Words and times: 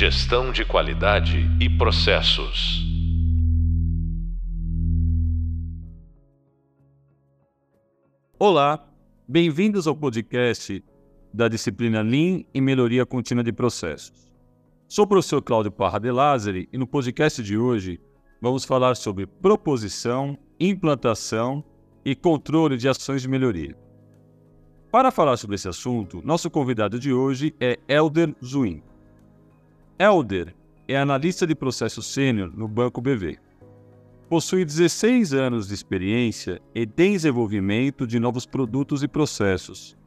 Gestão 0.00 0.52
de 0.52 0.64
qualidade 0.64 1.38
e 1.60 1.68
processos. 1.68 2.86
Olá, 8.38 8.88
bem-vindos 9.26 9.88
ao 9.88 9.96
podcast 9.96 10.84
da 11.34 11.48
disciplina 11.48 12.00
Lean 12.00 12.44
e 12.54 12.60
Melhoria 12.60 13.04
Contínua 13.04 13.42
de 13.42 13.52
Processos. 13.52 14.30
Sou 14.86 15.04
o 15.04 15.08
professor 15.08 15.42
Cláudio 15.42 15.72
Parra 15.72 15.98
de 15.98 16.12
Lázari 16.12 16.68
e 16.72 16.78
no 16.78 16.86
podcast 16.86 17.42
de 17.42 17.58
hoje 17.58 18.00
vamos 18.40 18.64
falar 18.64 18.94
sobre 18.94 19.26
proposição, 19.26 20.38
implantação 20.60 21.64
e 22.04 22.14
controle 22.14 22.76
de 22.76 22.88
ações 22.88 23.20
de 23.20 23.26
melhoria. 23.26 23.76
Para 24.92 25.10
falar 25.10 25.36
sobre 25.38 25.56
esse 25.56 25.68
assunto, 25.68 26.22
nosso 26.24 26.48
convidado 26.48 27.00
de 27.00 27.12
hoje 27.12 27.52
é 27.58 27.80
Elder 27.88 28.32
Zuin. 28.44 28.80
Elder 29.98 30.54
é 30.86 30.96
analista 30.96 31.44
de 31.44 31.56
processo 31.56 32.00
sênior 32.00 32.52
no 32.56 32.68
Banco 32.68 33.00
BV. 33.00 33.36
Possui 34.28 34.64
16 34.64 35.34
anos 35.34 35.66
de 35.66 35.74
experiência 35.74 36.62
e 36.72 36.86
desenvolvimento 36.86 38.06
de 38.06 38.20
novos 38.20 38.46
produtos 38.46 39.02
e 39.02 39.08
processos 39.08 39.98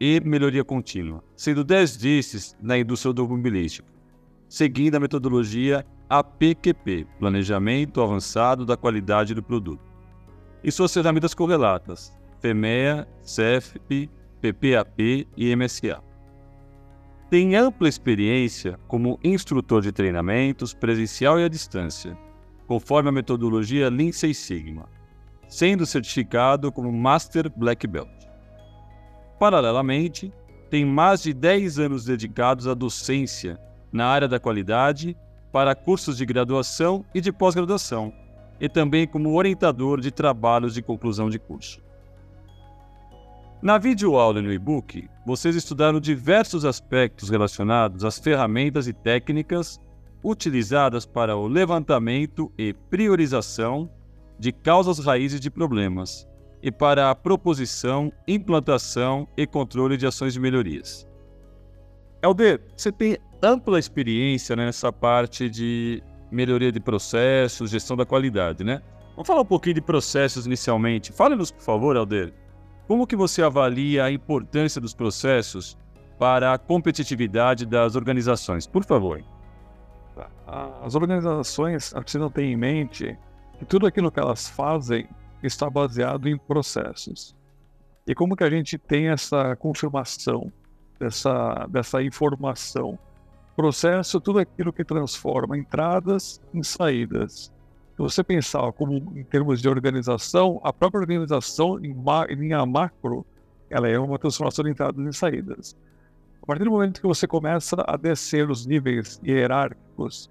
e 0.00 0.18
melhoria 0.20 0.64
contínua, 0.64 1.22
sendo 1.36 1.62
10 1.62 1.96
desses 1.98 2.56
na 2.58 2.78
indústria 2.78 3.10
automobilística, 3.10 3.86
seguindo 4.48 4.94
a 4.94 5.00
metodologia 5.00 5.84
APQP, 6.08 7.06
Planejamento 7.18 8.00
Avançado 8.00 8.64
da 8.64 8.78
Qualidade 8.78 9.34
do 9.34 9.42
Produto, 9.42 9.92
e 10.64 10.72
suas 10.72 10.94
ferramentas 10.94 11.34
correlatas, 11.34 12.16
FEMEA, 12.40 13.06
CEFP, 13.20 14.08
PPAP 14.40 15.28
e 15.36 15.54
MSA. 15.54 16.02
Tem 17.28 17.56
ampla 17.56 17.88
experiência 17.88 18.78
como 18.86 19.18
instrutor 19.22 19.82
de 19.82 19.90
treinamentos 19.90 20.72
presencial 20.72 21.40
e 21.40 21.44
à 21.44 21.48
distância, 21.48 22.16
conforme 22.68 23.08
a 23.08 23.12
metodologia 23.12 23.90
Lean 23.90 24.12
Six 24.12 24.38
Sigma, 24.38 24.88
sendo 25.48 25.84
certificado 25.84 26.70
como 26.70 26.92
Master 26.92 27.50
Black 27.50 27.84
Belt. 27.88 28.08
Paralelamente, 29.40 30.32
tem 30.70 30.84
mais 30.84 31.20
de 31.22 31.34
10 31.34 31.80
anos 31.80 32.04
dedicados 32.04 32.68
à 32.68 32.74
docência 32.74 33.58
na 33.92 34.06
área 34.06 34.28
da 34.28 34.38
qualidade 34.38 35.16
para 35.50 35.74
cursos 35.74 36.16
de 36.16 36.24
graduação 36.24 37.04
e 37.12 37.20
de 37.20 37.32
pós-graduação, 37.32 38.12
e 38.60 38.68
também 38.68 39.04
como 39.04 39.34
orientador 39.34 40.00
de 40.00 40.12
trabalhos 40.12 40.74
de 40.74 40.80
conclusão 40.80 41.28
de 41.28 41.40
curso. 41.40 41.85
Na 43.62 43.78
videoaula 43.78 44.38
e 44.38 44.42
no 44.42 44.52
e-book, 44.52 45.08
vocês 45.24 45.56
estudaram 45.56 45.98
diversos 45.98 46.64
aspectos 46.64 47.30
relacionados 47.30 48.04
às 48.04 48.18
ferramentas 48.18 48.86
e 48.86 48.92
técnicas 48.92 49.80
utilizadas 50.22 51.06
para 51.06 51.36
o 51.36 51.48
levantamento 51.48 52.52
e 52.58 52.74
priorização 52.74 53.90
de 54.38 54.52
causas 54.52 54.98
raízes 54.98 55.40
de 55.40 55.50
problemas 55.50 56.28
e 56.62 56.70
para 56.70 57.10
a 57.10 57.14
proposição, 57.14 58.12
implantação 58.28 59.26
e 59.36 59.46
controle 59.46 59.96
de 59.96 60.06
ações 60.06 60.34
de 60.34 60.40
melhorias. 60.40 61.08
Helder, 62.22 62.60
você 62.76 62.92
tem 62.92 63.16
ampla 63.42 63.78
experiência 63.78 64.54
nessa 64.54 64.92
parte 64.92 65.48
de 65.48 66.02
melhoria 66.30 66.70
de 66.70 66.80
processos, 66.80 67.70
gestão 67.70 67.96
da 67.96 68.04
qualidade, 68.04 68.62
né? 68.64 68.82
Vamos 69.12 69.26
falar 69.26 69.40
um 69.40 69.46
pouquinho 69.46 69.76
de 69.76 69.80
processos 69.80 70.44
inicialmente. 70.44 71.10
Fale-nos, 71.10 71.50
por 71.50 71.62
favor, 71.62 71.96
Helder, 71.96 72.34
como 72.86 73.06
que 73.06 73.16
você 73.16 73.42
avalia 73.42 74.04
a 74.04 74.12
importância 74.12 74.80
dos 74.80 74.94
processos 74.94 75.76
para 76.18 76.52
a 76.52 76.58
competitividade 76.58 77.66
das 77.66 77.96
organizações? 77.96 78.66
Por 78.66 78.84
favor. 78.84 79.22
Tá. 80.14 80.30
As 80.82 80.94
organizações 80.94 81.92
precisam 81.92 82.30
ter 82.30 82.44
em 82.44 82.56
mente 82.56 83.18
que 83.58 83.64
tudo 83.64 83.86
aquilo 83.86 84.10
que 84.10 84.20
elas 84.20 84.48
fazem 84.48 85.08
está 85.42 85.68
baseado 85.68 86.28
em 86.28 86.38
processos. 86.38 87.34
E 88.06 88.14
como 88.14 88.36
que 88.36 88.44
a 88.44 88.50
gente 88.50 88.78
tem 88.78 89.08
essa 89.08 89.56
confirmação 89.56 90.52
dessa, 90.98 91.66
dessa 91.68 92.02
informação? 92.02 92.98
Processo, 93.56 94.20
tudo 94.20 94.38
aquilo 94.38 94.72
que 94.72 94.84
transforma 94.84 95.58
entradas 95.58 96.40
em 96.54 96.62
saídas. 96.62 97.52
Se 97.96 98.02
você 98.02 98.22
pensar 98.22 98.70
como 98.72 98.92
em 99.16 99.24
termos 99.24 99.62
de 99.62 99.70
organização, 99.70 100.60
a 100.62 100.70
própria 100.70 101.00
organização 101.00 101.82
em, 101.82 101.94
ma, 101.94 102.26
em 102.28 102.34
linha 102.34 102.66
macro, 102.66 103.24
ela 103.70 103.88
é 103.88 103.98
uma 103.98 104.18
transformação 104.18 104.62
de 104.66 104.70
entradas 104.70 105.02
e 105.02 105.18
saídas. 105.18 105.74
A 106.42 106.46
partir 106.46 106.64
do 106.64 106.70
momento 106.70 107.00
que 107.00 107.06
você 107.06 107.26
começa 107.26 107.82
a 107.88 107.96
descer 107.96 108.50
os 108.50 108.66
níveis 108.66 109.18
hierárquicos, 109.24 110.28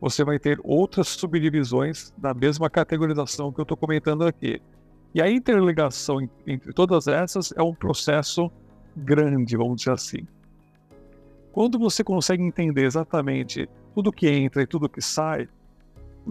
você 0.00 0.22
vai 0.22 0.38
ter 0.38 0.60
outras 0.62 1.08
subdivisões 1.08 2.14
da 2.16 2.32
mesma 2.32 2.70
categorização 2.70 3.52
que 3.52 3.58
eu 3.58 3.64
estou 3.64 3.76
comentando 3.76 4.24
aqui. 4.24 4.62
E 5.12 5.20
a 5.20 5.28
interligação 5.28 6.20
entre 6.46 6.72
todas 6.72 7.08
essas 7.08 7.52
é 7.56 7.62
um 7.62 7.74
processo 7.74 8.48
grande, 8.96 9.56
vamos 9.56 9.78
dizer 9.78 9.90
assim. 9.90 10.24
Quando 11.50 11.80
você 11.80 12.04
consegue 12.04 12.44
entender 12.44 12.84
exatamente 12.84 13.68
tudo 13.92 14.12
que 14.12 14.28
entra 14.28 14.62
e 14.62 14.66
tudo 14.68 14.88
que 14.88 15.02
sai, 15.02 15.48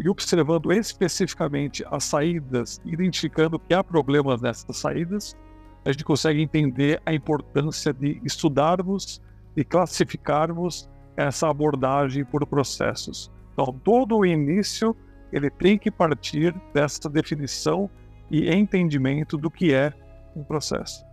e 0.03 0.09
observando 0.09 0.71
especificamente 0.71 1.83
as 1.89 2.03
saídas, 2.03 2.81
identificando 2.85 3.59
que 3.59 3.73
há 3.73 3.83
problemas 3.83 4.41
nessas 4.41 4.77
saídas, 4.77 5.35
a 5.85 5.91
gente 5.91 6.03
consegue 6.03 6.41
entender 6.41 7.01
a 7.05 7.13
importância 7.13 7.93
de 7.93 8.19
estudarmos 8.23 9.21
e 9.55 9.63
classificarmos 9.63 10.89
essa 11.15 11.49
abordagem 11.49 12.23
por 12.23 12.45
processos. 12.45 13.31
Então, 13.53 13.73
todo 13.83 14.17
o 14.17 14.25
início 14.25 14.95
ele 15.31 15.49
tem 15.49 15.77
que 15.77 15.89
partir 15.89 16.53
dessa 16.73 17.09
definição 17.09 17.89
e 18.29 18.49
entendimento 18.53 19.37
do 19.37 19.49
que 19.49 19.73
é 19.73 19.93
um 20.35 20.43
processo. 20.43 21.05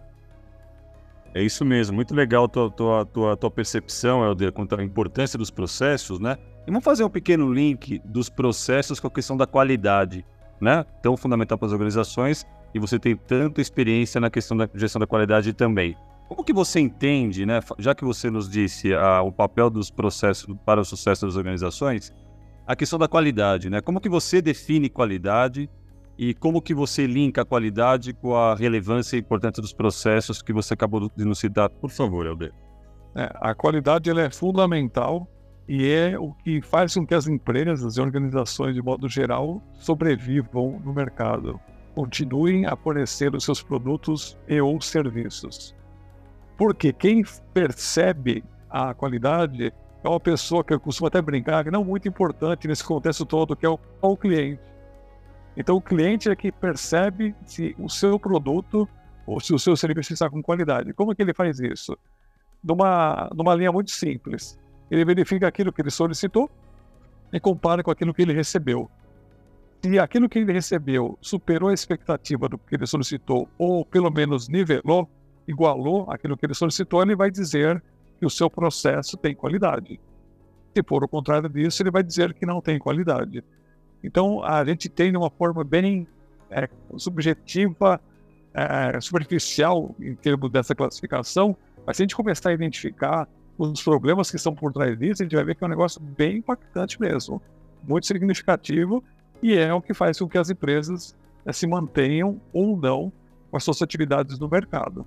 É 1.35 1.43
isso 1.43 1.65
mesmo, 1.65 1.97
muito 1.97 2.15
legal 2.15 2.45
a 2.45 2.49
tua, 2.49 2.71
tua, 2.71 3.07
tua, 3.07 3.37
tua 3.37 3.51
percepção, 3.51 4.25
Helder, 4.25 4.53
quanto 4.53 4.79
à 4.79 4.85
importância 4.85 5.37
dos 5.37 5.51
processos, 5.51 6.21
né? 6.21 6.39
E 6.67 6.71
vamos 6.71 6.85
fazer 6.85 7.05
um 7.05 7.11
pequeno 7.11 7.53
link 7.53 8.01
dos 8.05 8.31
processos 8.31 8.99
com 8.99 9.07
a 9.07 9.11
questão 9.11 9.37
da 9.37 9.47
qualidade, 9.47 10.25
né? 10.61 10.85
Tão 11.03 11.17
fundamental 11.17 11.59
para 11.59 11.67
as 11.67 11.73
organizações 11.73 12.47
e 12.75 12.79
você 12.79 12.99
tem 12.99 13.15
tanta 13.15 13.61
experiência 13.61 14.21
na 14.21 14.31
questão 14.31 14.57
da 14.57 14.69
gestão 14.75 14.99
da 14.99 15.07
qualidade 15.07 15.53
também. 15.53 15.95
Como 16.27 16.43
que 16.43 16.55
você 16.55 16.81
entende, 16.81 17.45
né? 17.45 17.61
Já 17.79 17.95
que 17.95 18.03
você 18.03 18.31
nos 18.31 18.49
disse 18.49 18.95
ah, 18.95 19.21
o 19.21 19.31
papel 19.31 19.69
dos 19.69 19.91
processos 19.91 20.55
para 20.65 20.81
o 20.81 20.85
sucesso 20.85 21.27
das 21.27 21.37
organizações, 21.37 22.13
a 22.67 22.75
questão 22.75 22.99
da 22.99 23.07
qualidade, 23.07 23.69
né? 23.69 23.83
Como 23.83 24.01
que 24.01 24.09
você 24.09 24.41
define 24.41 24.89
qualidade 24.89 25.69
e 26.17 26.33
como 26.33 26.63
que 26.63 26.73
você 26.73 27.07
linka 27.07 27.43
a 27.43 27.45
qualidade 27.45 28.15
com 28.15 28.35
a 28.35 28.55
relevância 28.55 29.17
e 29.17 29.21
importância 29.21 29.61
dos 29.61 29.75
processos 29.75 30.41
que 30.41 30.53
você 30.53 30.73
acabou 30.73 31.11
de 31.15 31.25
nos 31.27 31.39
citar? 31.39 31.69
Por 31.69 31.91
favor, 31.91 32.25
Helder. 32.25 32.55
É, 33.15 33.31
a 33.35 33.55
qualidade 33.55 34.09
ela 34.09 34.23
é 34.23 34.31
fundamental 34.31 35.29
e 35.67 35.91
é 35.91 36.19
o 36.19 36.33
que 36.33 36.61
faz 36.61 36.95
com 36.95 37.07
que 37.07 37.15
as 37.15 37.27
empresas 37.27 37.97
e 37.97 38.01
organizações, 38.01 38.75
de 38.75 38.83
modo 38.83 39.09
geral, 39.09 39.63
sobrevivam 39.73 40.81
no 40.85 40.93
mercado, 40.93 41.59
continuem 41.95 42.67
a 42.67 42.77
fornecer 42.77 43.35
os 43.35 43.45
seus 43.45 43.63
produtos 43.63 44.39
e 44.47 44.61
ou 44.61 44.81
serviços. 44.81 45.75
Porque 46.57 46.93
quem 46.93 47.23
percebe 47.53 48.45
a 48.69 48.93
qualidade 48.93 49.73
é 50.03 50.09
uma 50.09 50.21
pessoa 50.21 50.63
que 50.63 50.75
eu 50.75 50.81
costumo 50.81 51.07
até 51.07 51.23
brincar, 51.23 51.65
que 51.65 51.71
não 51.71 51.83
muito 51.83 52.07
importante 52.07 52.69
nesse 52.69 52.85
contexto 52.85 53.25
todo, 53.25 53.57
que 53.57 53.65
é 53.65 53.69
o, 53.69 53.79
é 54.03 54.07
o 54.07 54.17
cliente. 54.17 54.61
Então, 55.57 55.77
o 55.77 55.81
cliente 55.81 56.29
é 56.29 56.37
que 56.37 56.53
percebe 56.53 57.35
se 57.47 57.75
o 57.79 57.89
seu 57.89 58.19
produto 58.19 58.89
ou 59.27 59.41
se 59.41 59.55
o 59.55 59.59
seu 59.59 59.77
serviço 59.77 60.13
está 60.13 60.29
com 60.29 60.43
qualidade. 60.43 60.93
Como 60.93 61.13
é 61.13 61.15
que 61.15 61.23
ele 61.23 61.33
faz 61.33 61.59
isso? 61.59 61.97
Numa, 62.63 63.31
numa 63.35 63.55
linha 63.55 63.73
muito 63.73 63.91
simples 63.91 64.59
ele 64.91 65.05
verifica 65.05 65.47
aquilo 65.49 65.73
que 65.73 65.83
ele 65.83 65.91
solicitou 65.91 66.51
e 67.33 67.41
compara 67.41 67.83
com 67.83 67.91
aquilo 67.91 68.15
que 68.15 68.23
ele 68.23 68.33
recebeu. 68.33 68.91
Se 69.83 69.99
aquilo 69.99 70.29
que 70.29 70.39
ele 70.39 70.53
recebeu 70.53 71.19
superou 71.21 71.69
a 71.69 71.75
expectativa 71.75 72.49
do 72.49 72.57
que 72.57 72.75
ele 72.75 72.87
solicitou, 72.87 73.49
ou 73.59 73.85
pelo 73.85 74.11
menos 74.11 74.49
nivelou, 74.49 75.09
igualou 75.47 76.11
aquilo 76.11 76.37
que 76.37 76.47
ele 76.47 76.55
solicitou, 76.55 77.03
ele 77.03 77.15
vai 77.17 77.31
dizer 77.31 77.83
que 78.19 78.25
o 78.25 78.31
seu 78.31 78.49
processo 78.49 79.17
tem 79.17 79.35
qualidade. 79.35 80.01
Se 80.75 80.83
for 80.83 81.05
o 81.05 81.09
contrário 81.09 81.49
disso, 81.49 81.83
ele 81.83 81.91
vai 81.91 82.03
dizer 82.03 82.33
que 82.35 82.47
não 82.47 82.61
tem 82.61 82.79
qualidade. 82.79 83.45
Então, 84.03 84.43
a 84.43 84.65
gente 84.65 84.89
tem 84.89 85.11
de 85.11 85.17
uma 85.17 85.31
forma 85.31 85.63
bem 85.65 86.07
é, 86.51 86.69
subjetiva, 86.97 88.01
é, 88.53 89.01
superficial 89.01 89.95
em 90.01 90.15
termos 90.15 90.51
dessa 90.51 90.75
classificação, 90.75 91.57
mas 91.87 91.97
se 91.97 92.03
a 92.03 92.05
gente 92.05 92.17
começar 92.17 92.51
a 92.51 92.53
identificar 92.53 93.29
os 93.59 93.83
problemas 93.83 94.31
que 94.31 94.37
estão 94.37 94.55
por 94.55 94.73
trás 94.73 94.99
disso, 94.99 95.23
a 95.23 95.25
gente 95.25 95.37
vai 95.37 95.45
ver 95.45 95.55
que 95.55 95.65
é 95.65 95.67
um 95.67 95.71
negócio 95.71 96.01
bem 96.01 96.39
impactante 96.39 97.01
mesmo, 97.01 97.41
muito 97.83 98.07
significativo, 98.07 99.03
e 99.43 99.55
é 99.55 99.73
o 99.73 99.81
que 99.81 99.95
faz 99.95 100.19
com 100.19 100.29
que 100.29 100.39
as 100.39 100.51
empresas 100.51 101.17
né, 101.45 101.53
se 101.53 101.67
mantenham 101.67 102.41
ou 102.53 102.77
não 102.77 103.13
com 103.51 103.57
as 103.57 103.65
suas 103.65 103.81
atividades 103.83 104.39
no 104.39 104.49
mercado. 104.49 105.07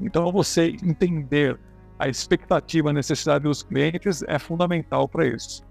Então, 0.00 0.30
você 0.30 0.76
entender 0.82 1.58
a 1.98 2.08
expectativa, 2.08 2.90
a 2.90 2.92
necessidade 2.92 3.44
dos 3.44 3.62
clientes 3.62 4.22
é 4.28 4.38
fundamental 4.38 5.08
para 5.08 5.26
isso. 5.26 5.64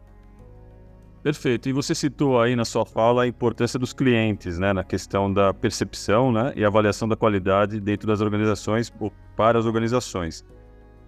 Perfeito. 1.22 1.70
E 1.70 1.74
você 1.74 1.96
citou 1.96 2.40
aí 2.40 2.56
na 2.56 2.66
sua 2.66 2.86
fala 2.86 3.24
a 3.24 3.28
importância 3.28 3.80
dos 3.80 3.94
clientes, 3.94 4.60
né, 4.60 4.74
na 4.74 4.84
questão 4.84 5.32
da 5.32 5.54
percepção, 5.54 6.32
né, 6.32 6.54
e 6.56 6.64
avaliação 6.64 7.08
da 7.08 7.16
qualidade 7.16 7.80
dentro 7.80 8.08
das 8.08 8.22
organizações 8.22 8.94
ou 9.00 9.12
para 9.36 9.58
as 9.58 9.66
organizações. 9.66 10.46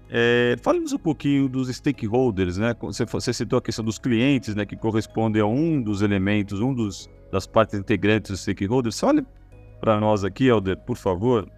É, 0.09 0.56
Fale-nos 0.62 0.94
um 0.94 0.98
pouquinho 0.98 1.50
dos 1.50 1.68
stakeholders, 1.69 2.57
né? 2.57 2.75
Você, 2.81 3.06
você, 3.06 3.33
citou 3.33 3.59
a 3.59 3.62
questão 3.62 3.83
dos 3.83 4.00
clientes, 4.00 4.56
né, 4.56 4.65
que 4.65 4.75
correspondem 4.75 5.42
a 5.42 5.45
um 5.45 5.81
dos 5.81 6.01
elementos, 6.01 6.62
um 6.62 6.74
dos 6.74 7.09
das 7.31 7.45
partes 7.45 7.77
integrantes 7.77 8.31
dos 8.31 8.42
stakeholders. 8.42 9.00
Fale 9.00 9.25
para 9.81 10.00
nós 10.00 10.24
aqui, 10.24 10.50
Alder, 10.50 10.77
por 10.77 10.95
favor, 10.95 11.50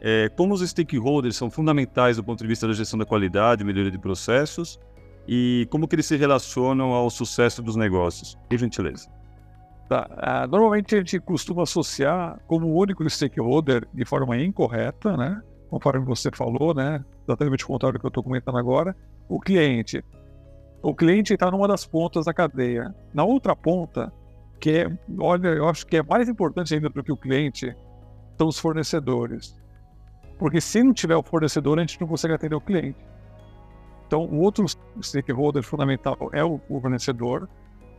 é, 0.00 0.28
como 0.36 0.54
os 0.54 0.60
stakeholders 0.68 1.36
são 1.36 1.50
fundamentais 1.50 2.16
do 2.16 2.24
ponto 2.24 2.42
de 2.42 2.48
vista 2.48 2.66
da 2.66 2.72
gestão 2.72 2.98
da 2.98 3.06
qualidade, 3.06 3.64
melhoria 3.64 3.90
de 3.90 3.98
processos 3.98 4.78
e 5.26 5.66
como 5.70 5.88
que 5.88 5.94
eles 5.94 6.06
se 6.06 6.16
relacionam 6.16 6.92
ao 6.92 7.08
sucesso 7.08 7.62
dos 7.62 7.76
negócios. 7.76 8.36
Por 8.48 8.58
gentileza. 8.58 9.08
Tá. 9.88 10.08
Uh, 10.10 10.50
normalmente 10.50 10.94
a 10.94 10.98
gente 10.98 11.20
costuma 11.20 11.62
associar 11.62 12.38
como 12.46 12.74
único 12.74 13.08
stakeholder 13.08 13.86
de 13.92 14.04
forma 14.04 14.36
incorreta, 14.36 15.16
né? 15.16 15.40
Conforme 15.74 16.06
você 16.06 16.30
falou, 16.32 16.72
né? 16.72 17.04
Exatamente 17.26 17.64
o 17.64 17.66
contrário 17.66 17.98
do 17.98 18.00
que 18.00 18.06
eu 18.06 18.08
estou 18.08 18.22
comentando 18.22 18.56
agora, 18.56 18.96
o 19.28 19.40
cliente. 19.40 20.04
O 20.80 20.94
cliente 20.94 21.34
está 21.34 21.50
numa 21.50 21.66
das 21.66 21.84
pontas 21.84 22.26
da 22.26 22.32
cadeia. 22.32 22.94
Na 23.12 23.24
outra 23.24 23.56
ponta, 23.56 24.12
que 24.60 24.70
é, 24.70 24.98
olha, 25.18 25.48
eu 25.48 25.68
acho 25.68 25.84
que 25.84 25.96
é 25.96 26.02
mais 26.04 26.28
importante 26.28 26.72
ainda 26.72 26.88
do 26.88 27.02
que 27.02 27.10
o 27.10 27.16
cliente, 27.16 27.76
são 28.38 28.46
os 28.46 28.56
fornecedores. 28.56 29.60
Porque 30.38 30.60
se 30.60 30.80
não 30.80 30.94
tiver 30.94 31.16
o 31.16 31.24
fornecedor, 31.24 31.76
a 31.76 31.80
gente 31.80 32.00
não 32.00 32.06
consegue 32.06 32.34
atender 32.34 32.54
o 32.54 32.60
cliente. 32.60 33.04
Então, 34.06 34.26
o 34.26 34.42
outro 34.42 34.64
stakeholder 35.02 35.64
fundamental 35.64 36.16
é 36.32 36.44
o, 36.44 36.60
fornecedor. 36.68 37.48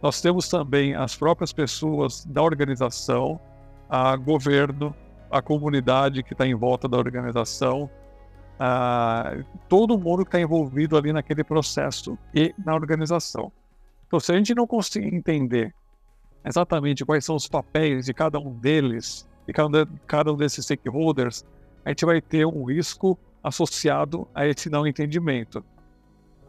Nós 0.02 0.22
temos 0.22 0.48
também 0.48 0.96
as 0.96 1.14
próprias 1.14 1.52
pessoas 1.52 2.24
da 2.24 2.42
organização, 2.42 3.38
a 3.90 4.16
governo, 4.16 4.96
a 5.38 5.42
comunidade 5.42 6.24
que 6.24 6.34
está 6.34 6.48
em 6.48 6.56
volta 6.56 6.88
da 6.88 6.98
organização, 6.98 7.90
a, 8.58 9.36
todo 9.68 10.00
mundo 10.00 10.24
que 10.24 10.30
está 10.30 10.40
envolvido 10.40 10.96
ali 10.96 11.12
naquele 11.12 11.44
processo 11.44 12.18
e 12.34 12.56
na 12.66 12.74
organização. 12.74 13.52
Então, 14.08 14.18
se 14.18 14.32
a 14.32 14.38
gente 14.38 14.56
não 14.56 14.66
conseguir 14.66 15.14
entender 15.14 15.76
exatamente 16.46 17.04
quais 17.04 17.26
são 17.26 17.36
os 17.36 17.50
papéis 17.50 18.06
de 18.06 18.14
cada 18.14 18.40
um 18.40 18.54
deles, 18.54 19.28
de 19.46 19.52
cada, 19.52 19.86
cada 20.08 20.32
um 20.32 20.38
desses 20.38 20.64
stakeholders, 20.64 21.44
a 21.84 21.90
gente 21.90 22.06
vai 22.06 22.22
ter 22.22 22.46
um 22.46 22.64
risco 22.64 23.20
associado 23.44 24.26
a 24.34 24.48
esse 24.48 24.70
não 24.70 24.88
entendimento. 24.88 25.66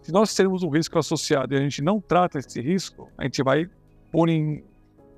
Se 0.01 0.13
nós 0.13 0.33
temos 0.33 0.63
um 0.63 0.71
risco 0.71 0.97
associado 0.97 1.55
e 1.55 1.59
a 1.59 1.61
gente 1.61 1.83
não 1.83 2.01
trata 2.01 2.39
esse 2.39 2.61
risco, 2.61 3.11
a 3.19 3.25
gente 3.25 3.43
vai 3.43 3.69
pôr 4.13 4.29
em, 4.29 4.63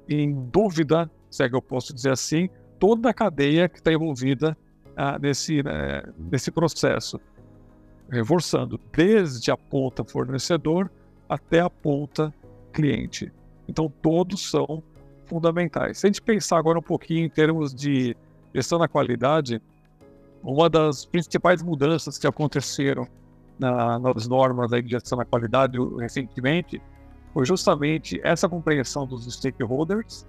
em 0.09 0.33
dúvida, 0.33 1.11
se 1.31 1.45
é 1.45 1.49
que 1.51 1.55
eu 1.55 1.61
posso 1.61 1.93
dizer 1.93 2.13
assim, 2.13 2.49
toda 2.79 3.11
a 3.11 3.15
cadeia 3.15 3.69
que 3.69 3.79
está 3.79 3.93
envolvida 3.93 4.57
ah, 4.97 5.19
nesse, 5.19 5.63
né, 5.63 6.03
nesse 6.31 6.51
processo. 6.51 7.21
Reforçando, 8.11 8.81
desde 8.93 9.51
a 9.51 9.57
ponta 9.57 10.03
fornecedor 10.03 10.91
até 11.29 11.61
a 11.61 11.69
ponta 11.69 12.33
cliente. 12.73 13.31
Então, 13.69 13.93
todos 14.01 14.51
são 14.51 14.83
fundamentais. 15.27 15.99
Se 15.99 16.07
a 16.07 16.09
gente 16.09 16.23
pensar 16.23 16.59
agora 16.59 16.79
um 16.79 16.83
pouquinho 16.83 17.27
em 17.27 17.29
termos 17.29 17.75
de 17.75 18.17
gestão 18.55 18.79
da 18.79 18.89
qualidade, 18.89 19.61
uma 20.43 20.71
das 20.71 21.05
principais 21.05 21.63
mudanças 21.63 22.17
que 22.17 22.27
aconteceram 22.27 23.07
na, 23.59 23.99
nas 23.99 24.27
normas 24.27 24.71
de 24.71 24.89
gestão 24.89 25.19
da 25.19 25.25
qualidade 25.25 25.77
recentemente 25.99 26.81
foi 27.35 27.45
justamente 27.45 28.21
essa 28.25 28.49
compreensão 28.49 29.07
dos 29.07 29.27
stakeholders 29.33 30.27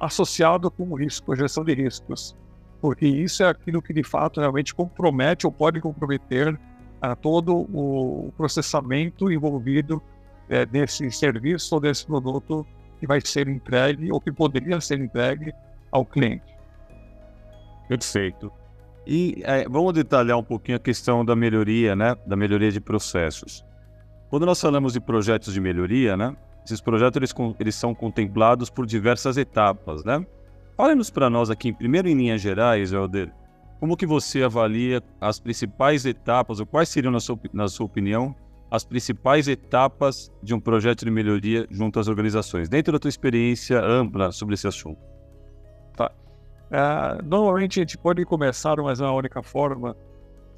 associado 0.00 0.70
com 0.70 0.94
risco, 0.94 1.34
gestão 1.34 1.64
de 1.64 1.74
riscos, 1.74 2.36
porque 2.80 3.06
isso 3.06 3.42
é 3.42 3.48
aquilo 3.48 3.82
que 3.82 3.92
de 3.92 4.02
fato 4.02 4.40
realmente 4.40 4.74
compromete 4.74 5.46
ou 5.46 5.52
pode 5.52 5.80
comprometer 5.80 6.58
a 7.00 7.14
todo 7.14 7.66
o 7.72 8.32
processamento 8.36 9.30
envolvido 9.30 10.02
é, 10.48 10.64
desse 10.64 11.10
serviço 11.10 11.74
ou 11.74 11.80
desse 11.80 12.06
produto 12.06 12.66
que 12.98 13.06
vai 13.06 13.20
ser 13.20 13.48
entregue 13.48 14.10
ou 14.10 14.20
que 14.20 14.32
poderia 14.32 14.80
ser 14.80 15.00
entregue 15.00 15.52
ao 15.90 16.04
cliente. 16.04 16.56
Perfeito. 17.88 18.52
E 19.06 19.40
é, 19.44 19.66
vamos 19.68 19.94
detalhar 19.94 20.36
um 20.36 20.42
pouquinho 20.42 20.76
a 20.76 20.80
questão 20.80 21.24
da 21.24 21.34
melhoria, 21.34 21.96
né? 21.96 22.14
Da 22.26 22.36
melhoria 22.36 22.70
de 22.70 22.80
processos. 22.80 23.64
Quando 24.28 24.44
nós 24.44 24.60
falamos 24.60 24.92
de 24.92 25.00
projetos 25.00 25.54
de 25.54 25.60
melhoria, 25.60 26.16
né? 26.16 26.36
Esses 26.68 26.82
projetos 26.82 27.16
eles, 27.16 27.34
eles 27.58 27.74
são 27.74 27.94
contemplados 27.94 28.68
por 28.68 28.84
diversas 28.84 29.38
etapas, 29.38 30.04
né? 30.04 30.24
Fale-nos 30.76 31.08
para 31.08 31.30
nós 31.30 31.48
aqui, 31.48 31.72
primeiro 31.72 32.08
em 32.08 32.14
linhas 32.14 32.42
gerais, 32.42 32.92
Helder, 32.92 33.32
como 33.80 33.96
que 33.96 34.04
você 34.04 34.42
avalia 34.42 35.02
as 35.18 35.40
principais 35.40 36.04
etapas, 36.04 36.60
ou 36.60 36.66
quais 36.66 36.90
seriam, 36.90 37.10
na 37.10 37.20
sua, 37.20 37.40
na 37.54 37.68
sua 37.68 37.86
opinião, 37.86 38.36
as 38.70 38.84
principais 38.84 39.48
etapas 39.48 40.30
de 40.42 40.54
um 40.54 40.60
projeto 40.60 41.06
de 41.06 41.10
melhoria 41.10 41.66
junto 41.70 41.98
às 41.98 42.06
organizações, 42.06 42.68
dentro 42.68 42.92
da 42.92 42.98
tua 42.98 43.08
experiência 43.08 43.80
ampla 43.80 44.30
sobre 44.30 44.54
esse 44.54 44.68
assunto? 44.68 45.00
É, 46.70 47.22
normalmente 47.22 47.80
a 47.80 47.82
gente 47.82 47.96
pode 47.96 48.22
começar, 48.26 48.76
mas 48.76 49.00
é 49.00 49.04
a 49.04 49.12
única 49.12 49.42
forma 49.42 49.96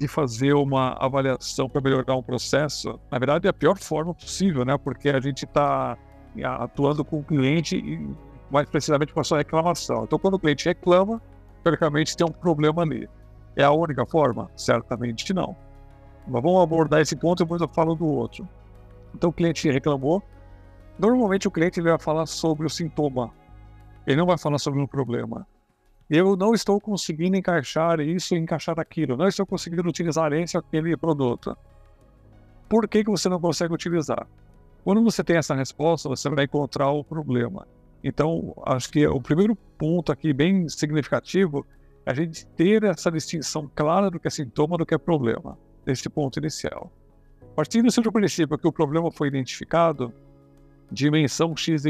de 0.01 0.07
fazer 0.07 0.53
uma 0.55 0.93
avaliação 0.93 1.69
para 1.69 1.79
melhorar 1.79 2.15
um 2.15 2.23
processo. 2.23 2.99
Na 3.11 3.19
verdade, 3.19 3.45
é 3.45 3.51
a 3.51 3.53
pior 3.53 3.77
forma 3.77 4.15
possível, 4.15 4.65
né? 4.65 4.75
Porque 4.75 5.09
a 5.09 5.19
gente 5.19 5.45
está 5.45 5.95
atuando 6.43 7.05
com 7.05 7.19
o 7.19 7.23
cliente 7.23 7.77
e 7.77 8.09
mais 8.49 8.67
precisamente 8.67 9.13
com 9.13 9.19
a 9.19 9.23
sua 9.23 9.37
reclamação. 9.37 10.05
Então, 10.05 10.17
quando 10.17 10.33
o 10.33 10.39
cliente 10.39 10.65
reclama, 10.65 11.21
teoricamente 11.63 12.17
tem 12.17 12.25
um 12.25 12.31
problema 12.31 12.81
ali. 12.81 13.07
É 13.55 13.63
a 13.63 13.71
única 13.71 14.03
forma? 14.07 14.49
Certamente 14.55 15.31
não. 15.35 15.55
Mas 16.27 16.41
vamos 16.41 16.63
abordar 16.63 16.99
esse 16.99 17.15
ponto 17.15 17.43
e 17.43 17.45
depois 17.45 17.61
eu 17.61 17.67
falo 17.67 17.93
do 17.93 18.07
outro. 18.07 18.49
Então, 19.13 19.29
o 19.29 19.33
cliente 19.33 19.69
reclamou. 19.69 20.23
Normalmente, 20.97 21.47
o 21.47 21.51
cliente 21.51 21.79
vai 21.79 21.99
falar 21.99 22.25
sobre 22.25 22.65
o 22.65 22.69
sintoma. 22.71 23.31
Ele 24.07 24.17
não 24.17 24.25
vai 24.25 24.37
falar 24.39 24.57
sobre 24.57 24.81
o 24.81 24.87
problema 24.87 25.45
eu 26.13 26.35
não 26.35 26.53
estou 26.53 26.77
conseguindo 26.81 27.37
encaixar 27.37 28.01
isso, 28.01 28.35
encaixar 28.35 28.77
aquilo, 28.77 29.15
não 29.15 29.29
estou 29.29 29.45
conseguindo 29.45 29.87
utilizar 29.87 30.33
esse 30.33 30.57
aquele 30.57 30.97
produto. 30.97 31.57
Por 32.67 32.85
que, 32.85 33.05
que 33.05 33.09
você 33.09 33.29
não 33.29 33.39
consegue 33.39 33.73
utilizar? 33.73 34.27
Quando 34.83 35.01
você 35.01 35.23
tem 35.23 35.37
essa 35.37 35.55
resposta, 35.55 36.09
você 36.09 36.29
vai 36.29 36.43
encontrar 36.43 36.91
o 36.91 37.01
problema. 37.01 37.65
Então, 38.03 38.53
acho 38.65 38.91
que 38.91 39.07
o 39.07 39.21
primeiro 39.21 39.55
ponto 39.55 40.11
aqui, 40.11 40.33
bem 40.33 40.67
significativo, 40.67 41.65
é 42.05 42.11
a 42.11 42.13
gente 42.13 42.45
ter 42.45 42.83
essa 42.83 43.09
distinção 43.09 43.71
clara 43.73 44.11
do 44.11 44.19
que 44.19 44.27
é 44.27 44.31
sintoma 44.31 44.77
do 44.77 44.85
que 44.85 44.93
é 44.93 44.97
problema, 44.97 45.57
nesse 45.85 46.09
ponto 46.09 46.39
inicial. 46.39 46.91
Partindo 47.55 47.89
do 47.89 48.11
princípio 48.11 48.57
que 48.57 48.67
o 48.67 48.71
problema 48.71 49.09
foi 49.11 49.29
identificado, 49.29 50.11
dimensão 50.91 51.55
XYZ 51.55 51.85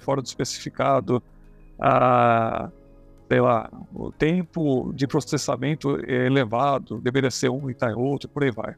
fora 0.00 0.22
do 0.22 0.26
especificado, 0.26 1.20
a 1.80 2.70
sei 3.28 3.40
lá, 3.40 3.70
o 3.94 4.12
tempo 4.12 4.92
de 4.94 5.06
processamento 5.06 5.98
é 6.06 6.26
elevado, 6.26 7.00
deveria 7.00 7.30
ser 7.30 7.50
um 7.50 7.68
e 7.68 7.74
tá 7.74 7.88
outro, 7.96 8.28
por 8.28 8.44
aí 8.44 8.50
vai. 8.50 8.74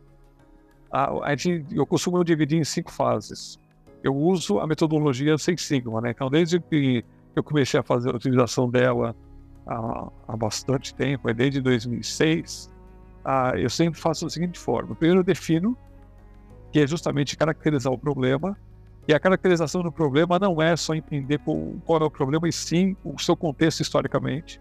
A, 0.90 1.30
a 1.30 1.36
gente, 1.36 1.66
eu 1.74 1.86
costumo 1.86 2.22
dividir 2.24 2.58
em 2.58 2.64
cinco 2.64 2.90
fases. 2.90 3.58
Eu 4.02 4.16
uso 4.16 4.58
a 4.58 4.66
metodologia 4.66 5.36
Six 5.36 5.62
Sigma, 5.62 6.00
né? 6.00 6.10
Então, 6.10 6.30
desde 6.30 6.60
que 6.60 7.04
eu 7.36 7.42
comecei 7.42 7.78
a 7.78 7.82
fazer 7.82 8.10
a 8.10 8.16
utilização 8.16 8.70
dela 8.70 9.14
há, 9.66 10.08
há 10.28 10.36
bastante 10.36 10.94
tempo, 10.94 11.28
é 11.28 11.34
desde 11.34 11.60
2006, 11.60 12.70
ah, 13.24 13.52
eu 13.56 13.68
sempre 13.68 14.00
faço 14.00 14.24
da 14.24 14.30
seguinte 14.30 14.58
forma. 14.58 14.94
Primeiro, 14.94 15.20
eu 15.20 15.24
defino, 15.24 15.76
que 16.72 16.80
é 16.80 16.86
justamente 16.86 17.36
caracterizar 17.36 17.92
o 17.92 17.98
problema, 17.98 18.56
e 19.08 19.14
a 19.14 19.18
caracterização 19.18 19.82
do 19.82 19.90
problema 19.90 20.38
não 20.38 20.60
é 20.60 20.76
só 20.76 20.94
entender 20.94 21.40
qual 21.86 21.98
é 21.98 22.04
o 22.04 22.10
problema, 22.10 22.46
e 22.46 22.52
sim 22.52 22.94
o 23.02 23.18
seu 23.18 23.34
contexto 23.34 23.80
historicamente, 23.80 24.60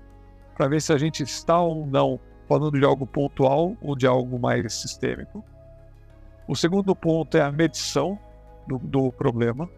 para 0.55 0.69
ver 0.69 0.81
se 0.81 0.93
a 0.93 0.97
gente 0.97 1.21
está 1.21 1.59
ou 1.59 1.85
não 1.85 2.17
falando 2.47 2.79
de 2.79 2.85
algo 2.85 3.05
pontual 3.05 3.75
ou 3.81 3.93
de 3.93 4.07
algo 4.07 4.39
mais 4.39 4.73
sistêmico. 4.73 5.43
O 6.47 6.55
segundo 6.55 6.95
ponto 6.95 7.37
é 7.37 7.41
a 7.41 7.51
medição 7.51 8.17
do, 8.65 8.77
do 8.77 9.11
problema. 9.11 9.69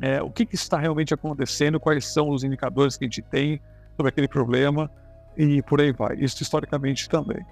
É, 0.00 0.20
o 0.20 0.30
que, 0.30 0.44
que, 0.44 0.56
está 0.56 0.78
realmente 0.78 1.14
acontecendo, 1.14 1.78
quais 1.78 2.06
são 2.06 2.30
os 2.30 2.42
indicadores 2.42 2.96
que 2.96 3.04
a 3.04 3.06
gente 3.06 3.22
tem 3.22 3.62
sobre 3.96 4.08
aquele 4.10 4.26
problema 4.26 4.90
e 5.36 5.62
por 5.62 5.80
aí 5.80 5.92
vai. 5.92 6.16
Isso 6.16 6.42
historicamente 6.42 7.08
também. 7.08 7.46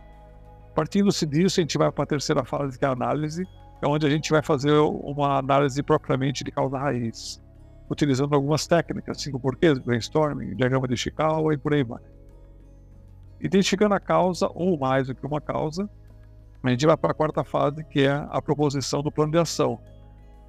Partindo-se 0.75 1.25
disso, 1.27 1.61
a 1.61 1.63
gente 1.63 1.79
vai 1.79 1.93
para 1.93 2.03
a 2.03 2.07
terceira 2.09 2.45
fase, 2.45 2.77
que 2.77 2.85
é 2.85 2.89
a 2.89 2.91
análise, 2.91 3.47
é 3.83 3.87
onde 3.87 4.07
a 4.07 4.11
gente 4.11 4.31
vai 4.31 4.43
fazer 4.43 4.73
uma 4.73 5.39
análise 5.39 5.83
propriamente 5.83 6.43
de 6.43 6.51
causa 6.51 6.79
raiz, 6.79 7.43
utilizando 7.91 8.35
algumas 8.35 8.67
técnicas, 8.67 9.21
cinco 9.21 9.39
porquês, 9.39 9.79
brainstorming, 9.79 10.55
diagrama 10.57 10.89
de 10.89 10.95
Ishikawa 10.95 11.53
e 11.53 11.59
por 11.59 11.75
aí 11.75 11.85
vai. 11.85 12.01
Identificando 13.41 13.95
a 13.95 14.01
causa, 14.01 14.49
ou 14.55 14.79
mais 14.79 15.09
do 15.09 15.15
que 15.15 15.27
uma 15.27 15.41
causa, 15.41 15.89
A 16.63 16.71
gente 16.71 16.87
vai 16.87 16.97
para 16.97 17.11
a 17.11 17.15
quarta 17.15 17.45
fase, 17.45 17.85
que 17.85 18.07
é 18.07 18.27
a 18.31 18.41
proposição 18.41 19.03
do 19.03 19.13
plano 19.13 19.33
de 19.33 19.39
ação. 19.39 19.79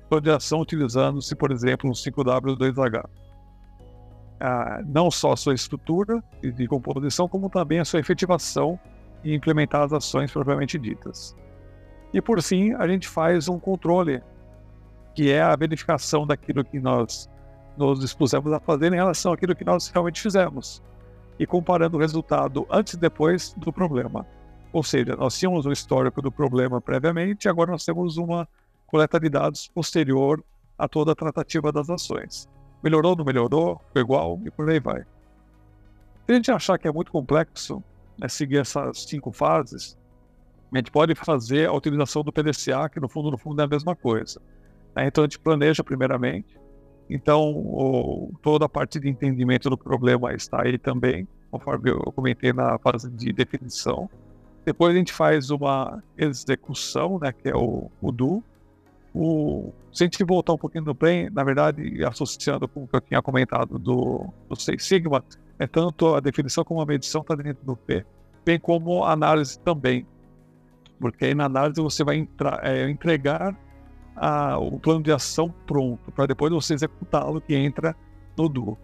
Plano 0.07 0.21
de 0.21 0.31
ação 0.31 0.61
utilizando-se, 0.61 1.35
por 1.35 1.51
exemplo, 1.51 1.89
um 1.89 1.93
5W2H. 1.93 3.03
Ah, 4.39 4.81
não 4.85 5.11
só 5.11 5.33
a 5.33 5.35
sua 5.35 5.53
estrutura 5.53 6.23
de 6.41 6.67
composição, 6.69 7.27
como 7.27 7.49
também 7.49 7.79
a 7.79 7.85
sua 7.85 7.99
efetivação 7.99 8.79
e 9.25 9.35
implementar 9.35 9.81
as 9.81 9.91
ações 9.91 10.31
propriamente 10.31 10.79
ditas. 10.79 11.35
E 12.13 12.21
por 12.21 12.41
fim, 12.41 12.73
a 12.73 12.87
gente 12.87 13.07
faz 13.07 13.47
um 13.47 13.59
controle, 13.59 14.21
que 15.13 15.31
é 15.31 15.41
a 15.41 15.55
verificação 15.55 16.25
daquilo 16.25 16.63
que 16.63 16.79
nós 16.79 17.29
nos 17.77 17.99
dispusemos 17.99 18.51
a 18.53 18.59
fazer 18.59 18.93
em 18.93 18.95
relação 18.95 19.33
àquilo 19.33 19.55
que 19.55 19.65
nós 19.65 19.89
realmente 19.89 20.21
fizemos, 20.21 20.81
e 21.37 21.45
comparando 21.45 21.97
o 21.97 21.99
resultado 21.99 22.65
antes 22.69 22.93
e 22.93 22.97
depois 22.97 23.53
do 23.57 23.71
problema. 23.71 24.25
Ou 24.71 24.83
seja, 24.83 25.15
nós 25.15 25.37
tínhamos 25.37 25.65
um 25.65 25.71
histórico 25.71 26.21
do 26.21 26.31
problema 26.31 26.81
previamente, 26.81 27.49
agora 27.49 27.71
nós 27.71 27.85
temos 27.85 28.17
uma 28.17 28.47
coleta 28.87 29.19
de 29.19 29.29
dados 29.29 29.67
posterior 29.67 30.43
a 30.77 30.87
toda 30.87 31.11
a 31.11 31.15
tratativa 31.15 31.71
das 31.71 31.89
ações. 31.89 32.47
Melhorou, 32.83 33.15
não 33.15 33.25
melhorou, 33.25 33.81
ficou 33.87 34.01
igual 34.01 34.39
e 34.45 34.51
por 34.51 34.69
aí 34.69 34.79
vai. 34.79 35.01
Se 36.25 36.31
a 36.31 36.33
gente 36.33 36.51
achar 36.51 36.77
que 36.77 36.87
é 36.87 36.91
muito 36.91 37.11
complexo 37.11 37.83
né, 38.17 38.27
seguir 38.27 38.57
essas 38.57 39.03
cinco 39.03 39.31
fases, 39.31 39.97
a 40.77 40.81
gente 40.81 40.91
pode 40.91 41.15
fazer 41.15 41.67
a 41.67 41.73
utilização 41.73 42.23
do 42.23 42.31
PDCA, 42.31 42.89
que 42.89 42.99
no 42.99 43.07
fundo, 43.07 43.31
no 43.31 43.37
fundo 43.37 43.61
é 43.61 43.65
a 43.65 43.67
mesma 43.67 43.95
coisa. 43.95 44.41
Né? 44.95 45.07
Então 45.07 45.23
a 45.23 45.27
gente 45.27 45.39
planeja 45.39 45.83
primeiramente, 45.83 46.57
então 47.09 47.51
o, 47.51 48.31
toda 48.41 48.65
a 48.65 48.69
parte 48.69 48.99
de 48.99 49.09
entendimento 49.09 49.69
do 49.69 49.77
problema 49.77 50.33
está 50.33 50.63
aí 50.63 50.77
também, 50.77 51.27
conforme 51.51 51.91
eu 51.91 51.99
comentei 52.13 52.51
na 52.51 52.77
fase 52.79 53.09
de 53.09 53.31
definição. 53.31 54.09
Depois 54.65 54.95
a 54.95 54.97
gente 54.97 55.13
faz 55.13 55.51
uma 55.51 56.03
execução, 56.17 57.19
né, 57.19 57.31
que 57.31 57.49
é 57.49 57.55
o, 57.55 57.91
o 58.01 58.11
do. 58.11 58.43
O, 59.13 59.71
se 59.93 60.03
a 60.03 60.07
gente 60.07 60.21
voltar 60.25 60.53
um 60.53 60.57
pouquinho 60.57 60.83
no 60.83 60.95
Plan, 60.95 61.29
na 61.31 61.43
verdade, 61.43 62.03
associando 62.03 62.67
com 62.67 62.83
o 62.83 62.87
que 62.87 62.95
eu 62.95 63.01
tinha 63.01 63.21
comentado 63.21 63.77
do, 63.79 64.27
do 64.49 64.59
Six 64.59 64.83
Sigma, 64.83 65.23
é 65.57 65.67
tanto 65.67 66.15
a 66.15 66.19
definição 66.19 66.65
como 66.65 66.81
a 66.81 66.85
medição 66.85 67.21
está 67.21 67.35
dentro 67.35 67.63
do 67.63 67.77
P, 67.77 68.05
bem 68.43 68.59
como 68.59 69.03
a 69.03 69.13
análise 69.13 69.57
também. 69.59 70.05
Porque 70.99 71.25
aí 71.25 71.35
na 71.35 71.45
análise 71.45 71.81
você 71.81 72.03
vai 72.03 72.17
entra, 72.17 72.59
é, 72.63 72.89
entregar 72.89 73.55
a, 74.15 74.57
o 74.57 74.79
plano 74.79 75.03
de 75.03 75.11
ação 75.11 75.53
pronto, 75.67 76.11
para 76.11 76.25
depois 76.25 76.51
você 76.51 76.73
executá-lo, 76.73 77.41
que 77.41 77.55
entra 77.55 77.95
no 78.37 78.47
do. 78.47 78.77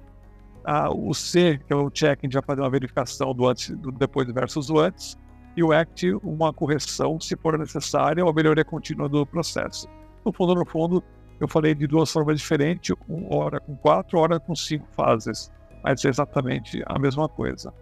o 0.94 1.14
C, 1.14 1.60
que 1.66 1.74
é 1.74 1.76
o 1.76 1.90
check, 1.90 2.20
a 2.22 2.26
gente 2.26 2.34
vai 2.34 2.44
fazer 2.44 2.62
uma 2.62 2.70
verificação 2.70 3.34
do 3.34 3.48
antes, 3.48 3.70
do 3.78 3.92
depois 3.92 4.30
versus 4.32 4.70
o 4.70 4.80
antes, 4.80 5.18
e 5.56 5.64
o 5.64 5.72
ACT, 5.72 6.14
uma 6.24 6.54
correção, 6.54 7.20
se 7.20 7.36
for 7.36 7.58
necessária, 7.58 8.24
ou 8.26 8.34
melhoria 8.34 8.64
contínua 8.64 9.10
do 9.10 9.26
processo. 9.26 9.88
No 10.24 10.32
fundo, 10.32 10.56
no 10.56 10.66
fundo, 10.66 11.04
eu 11.40 11.48
falei 11.48 11.74
de 11.74 11.88
duas 11.88 12.12
formas 12.12 12.40
diferentes, 12.40 12.96
uma 13.08 13.36
hora 13.36 13.60
com 13.60 13.76
quatro, 13.76 14.20
hora 14.20 14.40
com 14.40 14.56
cinco 14.56 14.88
fases, 14.96 15.52
mas 15.84 16.06
é 16.06 16.10
exatamente 16.10 16.84
a 16.86 17.00
mesma 17.00 17.28
coisa. 17.28 17.74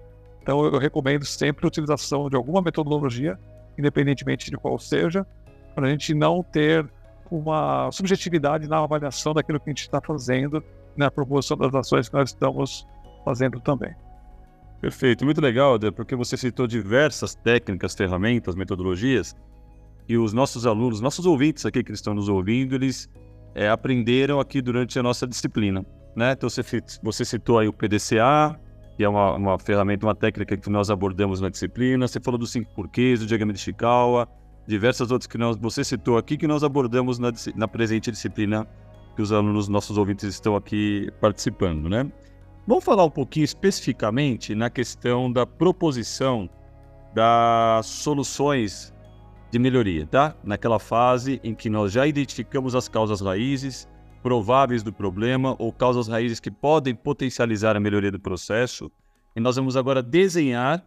Então, 0.42 0.64
eu 0.66 0.80
recomendo 0.80 1.26
sempre 1.26 1.66
a 1.66 1.68
utilização 1.68 2.30
de 2.30 2.36
alguma 2.36 2.62
metodologia, 2.62 3.38
independentemente 3.80 4.52
de 4.52 4.58
qual 4.58 4.78
seja, 4.78 5.26
para 5.74 5.88
a 5.88 5.90
gente 5.90 6.14
não 6.14 6.44
ter 6.44 6.88
uma 7.32 7.92
subjetividade 7.92 8.68
na 8.68 8.80
avaliação 8.80 9.34
daquilo 9.34 9.60
que 9.60 9.70
a 9.70 9.72
gente 9.72 9.82
está 9.82 10.02
fazendo, 10.02 10.64
na 10.98 11.10
proposição 11.10 11.58
das 11.58 11.74
ações 11.74 12.10
que 12.10 12.16
nós 12.16 12.30
estamos 12.30 12.88
fazendo 13.24 13.60
também. 13.60 13.94
Perfeito, 14.82 15.26
muito 15.26 15.42
legal, 15.42 15.76
Eder, 15.76 15.92
porque 15.92 16.16
você 16.16 16.38
citou 16.38 16.66
diversas 16.66 17.36
técnicas, 17.36 17.94
ferramentas, 17.94 18.56
metodologias, 18.56 19.36
e 20.08 20.18
os 20.18 20.34
nossos 20.34 20.66
alunos, 20.66 21.02
nossos 21.02 21.26
ouvintes 21.26 21.66
aqui 21.66 21.84
que 21.84 21.92
estão 21.92 22.14
nos 22.16 22.28
ouvindo, 22.30 22.74
eles 22.74 23.08
é, 23.54 23.70
aprenderam 23.70 24.40
aqui 24.40 24.62
durante 24.62 24.98
a 24.98 25.04
nossa 25.04 25.28
disciplina. 25.28 25.86
Né? 26.16 26.32
Então 26.32 26.50
você, 26.50 26.64
você 27.04 27.24
citou 27.24 27.60
aí 27.60 27.68
o 27.68 27.74
PDCA, 27.74 28.60
que 29.00 29.04
é 29.06 29.08
uma, 29.08 29.34
uma 29.36 29.58
ferramenta, 29.58 30.06
uma 30.06 30.14
técnica 30.14 30.58
que 30.58 30.70
nós 30.70 30.90
abordamos 30.90 31.40
na 31.40 31.48
disciplina. 31.48 32.06
Você 32.06 32.20
falou 32.20 32.38
dos 32.38 32.52
cinco 32.52 32.70
porquês, 32.76 33.22
do 33.22 33.26
diagrama 33.26 33.54
de 33.54 33.60
Chikawa, 33.60 34.28
diversas 34.68 35.10
outras 35.10 35.26
que 35.26 35.38
nós, 35.38 35.56
você 35.56 35.86
citou 35.86 36.18
aqui 36.18 36.36
que 36.36 36.46
nós 36.46 36.66
abordamos 36.66 37.18
na, 37.18 37.32
na 37.56 37.66
presente 37.66 38.12
disciplina 38.12 38.68
que 39.16 39.22
os 39.22 39.32
alunos, 39.32 39.70
nossos 39.70 39.98
ouvintes 39.98 40.26
estão 40.26 40.54
aqui 40.54 41.10
participando, 41.22 41.88
né? 41.88 42.12
Vamos 42.68 42.84
falar 42.84 43.06
um 43.06 43.10
pouquinho 43.10 43.46
especificamente 43.46 44.54
na 44.54 44.70
questão 44.70 45.32
da 45.32 45.46
proposição 45.46 46.50
das 47.14 47.86
soluções 47.86 48.94
de 49.50 49.58
melhoria, 49.60 50.06
tá? 50.08 50.36
Naquela 50.44 50.78
fase 50.78 51.40
em 51.42 51.56
que 51.56 51.70
nós 51.70 51.94
já 51.94 52.06
identificamos 52.06 52.76
as 52.76 52.90
causas 52.90 53.22
raízes 53.22 53.88
prováveis 54.22 54.84
do 54.84 54.92
problema 54.92 55.56
ou 55.58 55.72
causas 55.72 56.08
raízes 56.08 56.40
que 56.40 56.52
podem 56.52 56.94
potencializar 56.94 57.76
a 57.76 57.80
melhoria 57.80 58.12
do 58.12 58.20
processo, 58.20 58.92
e 59.36 59.40
nós 59.40 59.56
vamos 59.56 59.78
agora 59.78 60.02
desenhar 60.02 60.84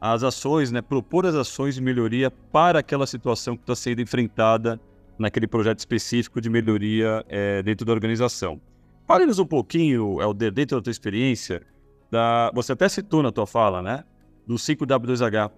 as 0.00 0.24
ações, 0.24 0.72
né, 0.72 0.82
propor 0.82 1.26
as 1.26 1.34
ações 1.34 1.76
de 1.76 1.80
melhoria 1.80 2.30
para 2.30 2.80
aquela 2.80 3.06
situação 3.06 3.56
que 3.56 3.62
está 3.62 3.76
sendo 3.76 4.00
enfrentada 4.00 4.80
naquele 5.16 5.46
projeto 5.46 5.78
específico 5.78 6.40
de 6.40 6.50
melhoria 6.50 7.24
é, 7.28 7.62
dentro 7.62 7.86
da 7.86 7.92
organização. 7.92 8.60
Fale-nos 9.06 9.38
um 9.38 9.46
pouquinho, 9.46 10.20
Helder, 10.20 10.50
dentro 10.50 10.76
da 10.76 10.82
tua 10.82 10.90
experiência, 10.90 11.62
da... 12.10 12.50
você 12.52 12.72
até 12.72 12.88
citou 12.88 13.22
na 13.22 13.30
tua 13.30 13.46
fala, 13.46 13.80
né, 13.80 14.04
do 14.44 14.54
5W2H. 14.54 15.50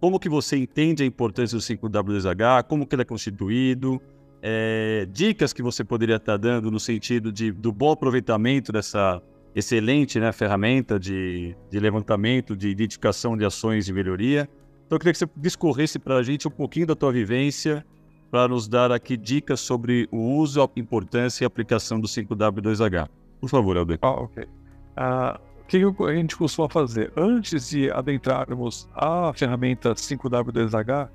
Como 0.00 0.18
que 0.18 0.30
você 0.30 0.56
entende 0.56 1.02
a 1.02 1.06
importância 1.06 1.58
do 1.58 1.62
5W2H, 1.62 2.64
como 2.64 2.86
que 2.86 2.94
ele 2.94 3.02
é 3.02 3.04
constituído, 3.04 4.00
é, 4.42 5.06
dicas 5.10 5.52
que 5.52 5.62
você 5.62 5.84
poderia 5.84 6.16
estar 6.16 6.36
dando 6.36 6.70
no 6.70 6.80
sentido 6.80 7.32
de, 7.32 7.52
do 7.52 7.72
bom 7.72 7.92
aproveitamento 7.92 8.72
dessa 8.72 9.22
excelente 9.54 10.18
né, 10.20 10.32
ferramenta 10.32 10.98
de, 10.98 11.56
de 11.70 11.80
levantamento, 11.80 12.56
de 12.56 12.68
identificação 12.68 13.36
de 13.36 13.44
ações 13.44 13.84
de 13.84 13.92
melhoria. 13.92 14.48
Então, 14.86 14.96
eu 14.96 14.98
queria 14.98 15.12
que 15.12 15.18
você 15.18 15.28
discorresse 15.36 15.98
para 15.98 16.16
a 16.16 16.22
gente 16.22 16.46
um 16.48 16.50
pouquinho 16.50 16.86
da 16.86 16.94
tua 16.94 17.12
vivência, 17.12 17.84
para 18.30 18.46
nos 18.46 18.68
dar 18.68 18.92
aqui 18.92 19.16
dicas 19.16 19.60
sobre 19.60 20.08
o 20.12 20.18
uso, 20.18 20.62
a 20.62 20.68
importância 20.76 21.42
e 21.42 21.44
a 21.44 21.48
aplicação 21.48 22.00
do 22.00 22.06
5W2H. 22.06 23.08
Por 23.40 23.50
favor, 23.50 23.76
Helder. 23.76 23.98
Ah, 24.02 24.10
ok. 24.10 24.44
Uh, 24.44 25.50
o 25.60 25.64
que 25.64 26.04
a 26.04 26.14
gente 26.14 26.36
costuma 26.36 26.68
fazer? 26.68 27.12
Antes 27.16 27.70
de 27.70 27.90
adentrarmos 27.90 28.88
a 28.94 29.32
ferramenta 29.34 29.94
5W2H, 29.94 31.08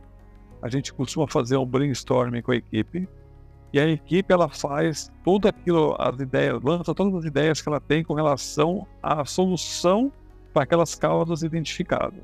a 0.62 0.70
gente 0.70 0.94
costuma 0.94 1.28
fazer 1.28 1.58
um 1.58 1.66
brainstorming 1.66 2.42
com 2.42 2.52
a 2.52 2.56
equipe, 2.56 3.08
e 3.74 3.80
a 3.80 3.88
equipe 3.88 4.34
ela 4.34 4.48
faz 4.48 5.12
tudo 5.24 5.48
aquilo, 5.48 5.96
as 6.00 6.20
ideias, 6.20 6.62
lança 6.64 6.94
todas 6.94 7.14
as 7.16 7.26
ideias 7.26 7.62
que 7.62 7.68
ela 7.68 7.82
tem 7.82 8.04
com 8.04 8.14
relação 8.14 8.88
à 9.04 9.26
solução 9.26 10.12
para 10.54 10.64
aquelas 10.64 10.96
causas 10.96 11.44
identificadas. 11.44 12.24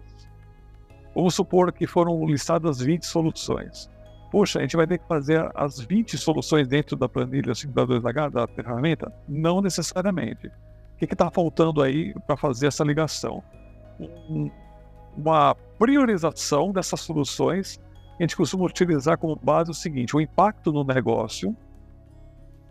Vamos 1.13 1.35
supor 1.35 1.73
que 1.73 1.85
foram 1.85 2.25
listadas 2.25 2.79
20 2.79 3.05
soluções. 3.05 3.89
Poxa, 4.31 4.59
a 4.59 4.61
gente 4.61 4.77
vai 4.77 4.87
ter 4.87 4.97
que 4.97 5.07
fazer 5.07 5.51
as 5.53 5.77
20 5.81 6.17
soluções 6.17 6.69
dentro 6.69 6.95
da 6.95 7.09
planilha 7.09 7.51
5.2H 7.51 8.31
da 8.31 8.47
ferramenta? 8.47 9.13
Não 9.27 9.61
necessariamente. 9.61 10.47
O 10.47 10.97
que 10.97 11.13
está 11.13 11.29
faltando 11.29 11.81
aí 11.81 12.13
para 12.25 12.37
fazer 12.37 12.67
essa 12.67 12.85
ligação? 12.85 13.43
Um, 13.99 14.49
uma 15.17 15.53
priorização 15.77 16.71
dessas 16.71 17.01
soluções 17.01 17.77
a 18.21 18.25
gente 18.25 18.35
costuma 18.35 18.65
utilizar 18.65 19.17
como 19.17 19.35
base 19.35 19.71
o 19.71 19.73
seguinte: 19.73 20.15
o 20.15 20.21
impacto 20.21 20.71
no 20.71 20.83
negócio. 20.83 21.55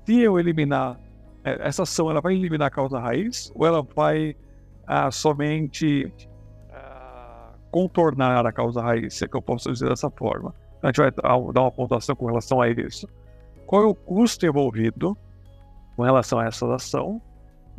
Se 0.05 0.19
eu 0.21 0.39
eliminar 0.39 0.99
é, 1.45 1.69
essa 1.69 1.83
ação, 1.83 2.11
ela 2.11 2.21
vai 2.21 2.35
eliminar 2.35 2.69
a 2.69 2.71
causa 2.71 2.99
raiz 2.99 3.53
ou 3.55 3.67
ela 3.67 3.83
vai 3.83 4.35
ah, 4.87 5.11
somente 5.11 6.13
ah, 6.73 7.53
contornar 7.71 8.47
a 8.47 8.53
causa 8.53 8.81
raiz, 8.81 9.15
se 9.15 9.25
é 9.25 9.29
que 9.29 9.37
eu 9.37 9.43
posso 9.43 9.71
dizer 9.71 9.89
dessa 9.89 10.11
forma. 10.11 10.55
Então, 10.79 10.89
a 10.89 10.93
gente 10.93 10.97
vai 10.97 11.11
dar 11.53 11.61
uma 11.61 11.71
pontuação 11.71 12.17
com 12.17 12.27
relação 12.27 12.61
a 12.61 12.69
isso. 12.69 13.07
Qual 13.67 13.83
é 13.83 13.87
o 13.87 13.95
custo 13.95 14.47
envolvido 14.47 15.17
com 16.01 16.05
relação 16.05 16.39
a 16.39 16.47
essa 16.47 16.75
ação 16.75 17.21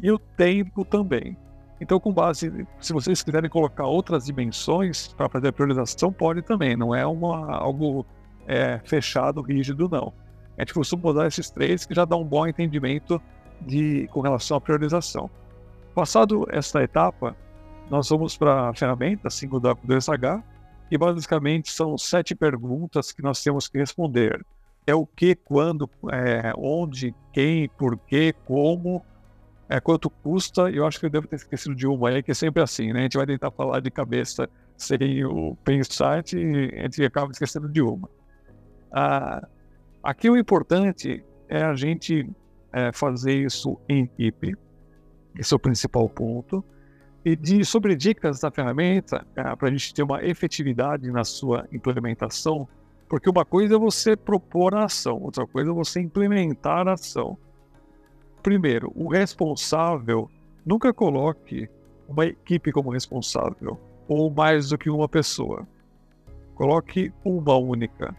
e 0.02 0.12
o 0.12 0.20
tempo 0.20 0.86
também. 0.86 1.36
Então, 1.82 2.00
com 2.00 2.14
base, 2.14 2.68
se 2.80 2.94
vocês 2.94 3.24
quiserem 3.24 3.50
colocar 3.50 3.88
outras 3.88 4.26
dimensões 4.26 5.08
para 5.14 5.28
fazer 5.28 5.48
a 5.48 5.52
priorização, 5.52 6.14
pode 6.14 6.44
também. 6.44 6.78
Não 6.78 6.94
é 6.94 7.04
uma, 7.08 7.56
algo 7.56 8.06
é, 8.48 8.80
fechado, 8.86 9.42
rígido, 9.42 9.90
não. 9.90 10.14
A 10.56 10.62
gente 10.62 10.76
costuma 10.76 11.10
usar 11.10 11.26
esses 11.26 11.50
três 11.50 11.84
que 11.84 11.96
já 11.96 12.06
dá 12.06 12.16
um 12.16 12.24
bom 12.24 12.46
entendimento 12.46 13.20
de, 13.60 14.08
com 14.12 14.22
relação 14.22 14.58
à 14.58 14.62
priorização. 14.62 15.28
Passado 15.96 16.46
essa 16.52 16.84
etapa, 16.84 17.36
nós 17.90 18.08
vamos 18.10 18.38
para 18.38 18.70
a 18.70 18.74
ferramenta 18.76 19.28
5W2H 19.28 20.44
e 20.92 20.98
basicamente 21.00 21.72
são 21.72 21.98
sete 21.98 22.36
perguntas 22.36 23.12
que 23.12 23.24
nós 23.24 23.42
temos 23.42 23.68
que 23.68 23.80
responder. 23.80 24.46
É 24.86 24.94
o 24.94 25.08
que, 25.08 25.34
quando, 25.34 25.90
é, 26.12 26.54
onde, 26.56 27.16
quem, 27.34 27.68
por 27.70 27.98
quê, 27.98 28.36
como 28.46 29.04
é, 29.72 29.80
quanto 29.80 30.10
custa, 30.10 30.70
e 30.70 30.76
eu 30.76 30.86
acho 30.86 31.00
que 31.00 31.06
eu 31.06 31.10
devo 31.10 31.26
ter 31.26 31.38
esquecido 31.38 31.74
de 31.74 31.88
uma 31.88 32.10
aí, 32.10 32.22
que 32.22 32.32
é 32.32 32.34
sempre 32.34 32.62
assim, 32.62 32.92
né? 32.92 33.00
A 33.00 33.04
gente 33.04 33.16
vai 33.16 33.26
tentar 33.26 33.52
falar 33.52 33.80
de 33.80 33.90
cabeça 33.90 34.50
sem 34.76 35.24
o 35.24 35.56
pensar, 35.64 36.16
a 36.16 36.18
gente 36.18 37.06
acaba 37.06 37.32
esquecendo 37.32 37.70
de 37.70 37.82
uma. 37.82 38.10
Ah, 38.92 39.48
aqui 40.04 40.30
o 40.30 40.36
importante 40.36 41.24
é 41.48 41.64
a 41.64 41.74
gente 41.74 42.30
é, 42.74 42.92
fazer 42.92 43.34
isso 43.34 43.80
em 43.88 44.04
equipe, 44.04 44.58
esse 45.40 45.54
é 45.54 45.56
o 45.56 45.60
principal 45.60 46.10
ponto. 46.10 46.62
E 47.24 47.34
de, 47.34 47.64
sobre 47.64 47.96
dicas 47.96 48.42
da 48.42 48.52
ferramenta, 48.52 49.26
é, 49.38 49.56
para 49.56 49.70
a 49.70 49.72
gente 49.72 49.94
ter 49.94 50.04
uma 50.04 50.22
efetividade 50.22 51.10
na 51.10 51.24
sua 51.24 51.66
implementação, 51.72 52.68
porque 53.08 53.30
uma 53.30 53.46
coisa 53.46 53.76
é 53.76 53.78
você 53.78 54.18
propor 54.18 54.76
a 54.76 54.84
ação, 54.84 55.22
outra 55.22 55.48
coisa 55.48 55.72
é 55.72 55.74
você 55.74 56.02
implementar 56.02 56.90
a 56.90 56.94
ação. 56.94 57.38
Primeiro, 58.42 58.92
o 58.96 59.08
responsável, 59.08 60.30
nunca 60.66 60.94
coloque 60.94 61.70
uma 62.08 62.26
equipe 62.26 62.72
como 62.72 62.90
responsável, 62.90 63.80
ou 64.08 64.32
mais 64.32 64.70
do 64.70 64.78
que 64.78 64.90
uma 64.90 65.08
pessoa. 65.08 65.68
Coloque 66.56 67.14
uma 67.24 67.56
única. 67.56 68.16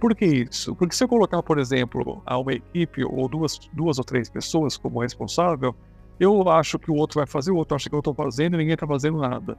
Por 0.00 0.14
que 0.14 0.24
isso? 0.24 0.74
Porque 0.74 0.94
se 0.94 1.04
eu 1.04 1.08
colocar, 1.08 1.42
por 1.42 1.58
exemplo, 1.58 2.22
uma 2.26 2.52
equipe 2.52 3.04
ou 3.04 3.28
duas, 3.28 3.58
duas 3.72 3.98
ou 3.98 4.04
três 4.04 4.30
pessoas 4.30 4.76
como 4.76 5.00
responsável, 5.00 5.74
eu 6.18 6.48
acho 6.48 6.78
que 6.78 6.90
o 6.90 6.94
outro 6.94 7.20
vai 7.20 7.26
fazer, 7.26 7.50
o 7.50 7.56
outro 7.56 7.76
acha 7.76 7.88
que 7.88 7.94
eu 7.94 8.00
estou 8.00 8.14
fazendo 8.14 8.54
e 8.54 8.58
ninguém 8.58 8.74
está 8.74 8.86
fazendo 8.86 9.18
nada. 9.18 9.58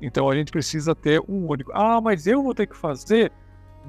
Então 0.00 0.28
a 0.28 0.34
gente 0.34 0.52
precisa 0.52 0.94
ter 0.94 1.20
um 1.26 1.46
único. 1.48 1.72
Ah, 1.74 2.00
mas 2.00 2.26
eu 2.26 2.42
vou 2.42 2.54
ter 2.54 2.66
que 2.66 2.76
fazer? 2.76 3.32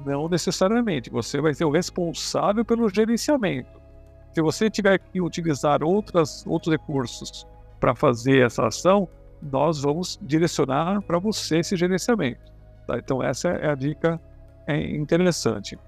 Não 0.04 0.28
necessariamente. 0.28 1.10
Você 1.10 1.40
vai 1.40 1.52
ser 1.52 1.66
o 1.66 1.70
responsável 1.70 2.64
pelo 2.64 2.88
gerenciamento. 2.88 3.85
Se 4.36 4.42
você 4.42 4.68
tiver 4.68 4.98
que 4.98 5.18
utilizar 5.18 5.82
outras, 5.82 6.46
outros 6.46 6.70
recursos 6.70 7.46
para 7.80 7.94
fazer 7.94 8.44
essa 8.44 8.66
ação, 8.66 9.08
nós 9.40 9.80
vamos 9.80 10.18
direcionar 10.20 11.00
para 11.00 11.18
você 11.18 11.60
esse 11.60 11.74
gerenciamento. 11.74 12.52
Tá? 12.86 12.98
Então 12.98 13.22
essa 13.22 13.48
é 13.48 13.70
a 13.70 13.74
dica 13.74 14.20
é 14.66 14.78
interessante. 14.94 15.78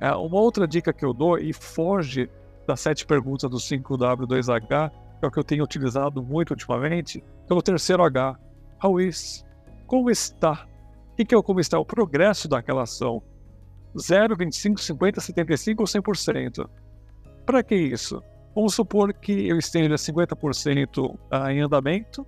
É, 0.00 0.10
uma 0.10 0.40
outra 0.40 0.66
dica 0.66 0.92
que 0.92 1.04
eu 1.04 1.14
dou 1.14 1.38
e 1.38 1.52
foge 1.52 2.28
das 2.66 2.80
sete 2.80 3.06
perguntas 3.06 3.48
do 3.48 3.56
5W2H 3.56 4.90
que 4.90 5.24
é 5.24 5.28
o 5.28 5.30
que 5.30 5.38
eu 5.38 5.44
tenho 5.44 5.62
utilizado 5.62 6.20
muito 6.20 6.50
ultimamente, 6.50 7.22
é 7.48 7.54
o 7.54 7.62
terceiro 7.62 8.02
H. 8.02 8.36
How 8.82 9.00
is? 9.00 9.46
Como 9.86 10.10
está? 10.10 10.66
O 11.12 11.24
que 11.24 11.32
é 11.32 11.38
o 11.38 11.42
como 11.42 11.60
está? 11.60 11.78
O 11.78 11.84
progresso 11.86 12.48
daquela 12.48 12.82
ação. 12.82 13.22
0, 13.96 14.34
25, 14.36 14.80
50, 14.80 15.20
75 15.20 15.82
ou 15.84 15.86
100%. 15.86 16.68
Para 17.46 17.62
que 17.62 17.76
isso? 17.76 18.20
Vamos 18.54 18.74
supor 18.74 19.14
que 19.14 19.46
eu 19.46 19.56
esteja 19.56 19.94
50% 19.94 21.16
ah, 21.30 21.52
em 21.52 21.60
andamento 21.60 22.26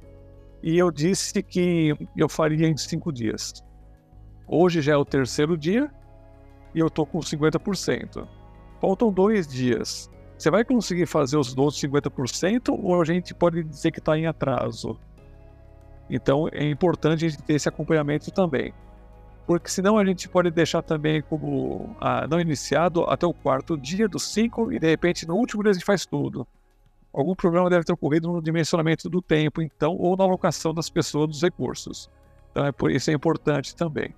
e 0.62 0.78
eu 0.78 0.92
disse 0.92 1.42
que 1.42 1.92
eu 2.16 2.28
faria 2.28 2.68
em 2.68 2.76
5 2.76 3.12
dias. 3.12 3.64
Hoje 4.46 4.80
já 4.80 4.92
é 4.92 4.96
o 4.96 5.04
terceiro 5.04 5.58
dia 5.58 5.90
e 6.72 6.78
eu 6.78 6.86
estou 6.86 7.04
com 7.04 7.18
50%. 7.18 8.28
Faltam 8.80 9.12
dois 9.12 9.48
dias. 9.48 10.08
Você 10.38 10.50
vai 10.50 10.64
conseguir 10.64 11.06
fazer 11.06 11.36
os 11.36 11.56
outros 11.56 11.82
50% 11.82 12.78
ou 12.80 13.00
a 13.00 13.04
gente 13.04 13.34
pode 13.34 13.64
dizer 13.64 13.90
que 13.90 13.98
está 13.98 14.16
em 14.16 14.26
atraso? 14.26 14.96
Então 16.08 16.48
é 16.52 16.68
importante 16.70 17.24
a 17.24 17.28
gente 17.28 17.42
ter 17.42 17.54
esse 17.54 17.68
acompanhamento 17.68 18.30
também. 18.30 18.72
Porque 19.48 19.70
senão 19.70 19.96
a 19.96 20.04
gente 20.04 20.28
pode 20.28 20.50
deixar 20.50 20.82
também 20.82 21.22
como 21.22 21.96
ah, 21.98 22.26
não 22.26 22.38
iniciado 22.38 23.04
até 23.04 23.26
o 23.26 23.32
quarto 23.32 23.78
dia 23.78 24.06
dos 24.06 24.30
cinco 24.30 24.70
e 24.70 24.78
de 24.78 24.86
repente 24.86 25.26
no 25.26 25.36
último 25.36 25.62
dia 25.62 25.70
a 25.70 25.72
gente 25.72 25.86
faz 25.86 26.04
tudo. 26.04 26.46
Algum 27.10 27.34
problema 27.34 27.70
deve 27.70 27.82
ter 27.82 27.94
ocorrido 27.94 28.30
no 28.30 28.42
dimensionamento 28.42 29.08
do 29.08 29.22
tempo, 29.22 29.62
então, 29.62 29.96
ou 29.96 30.14
na 30.18 30.24
alocação 30.24 30.74
das 30.74 30.90
pessoas 30.90 31.28
dos 31.28 31.40
recursos. 31.40 32.10
Então 32.50 32.66
é 32.66 32.72
por 32.72 32.90
isso 32.90 33.10
é 33.10 33.14
importante 33.14 33.74
também. 33.74 34.14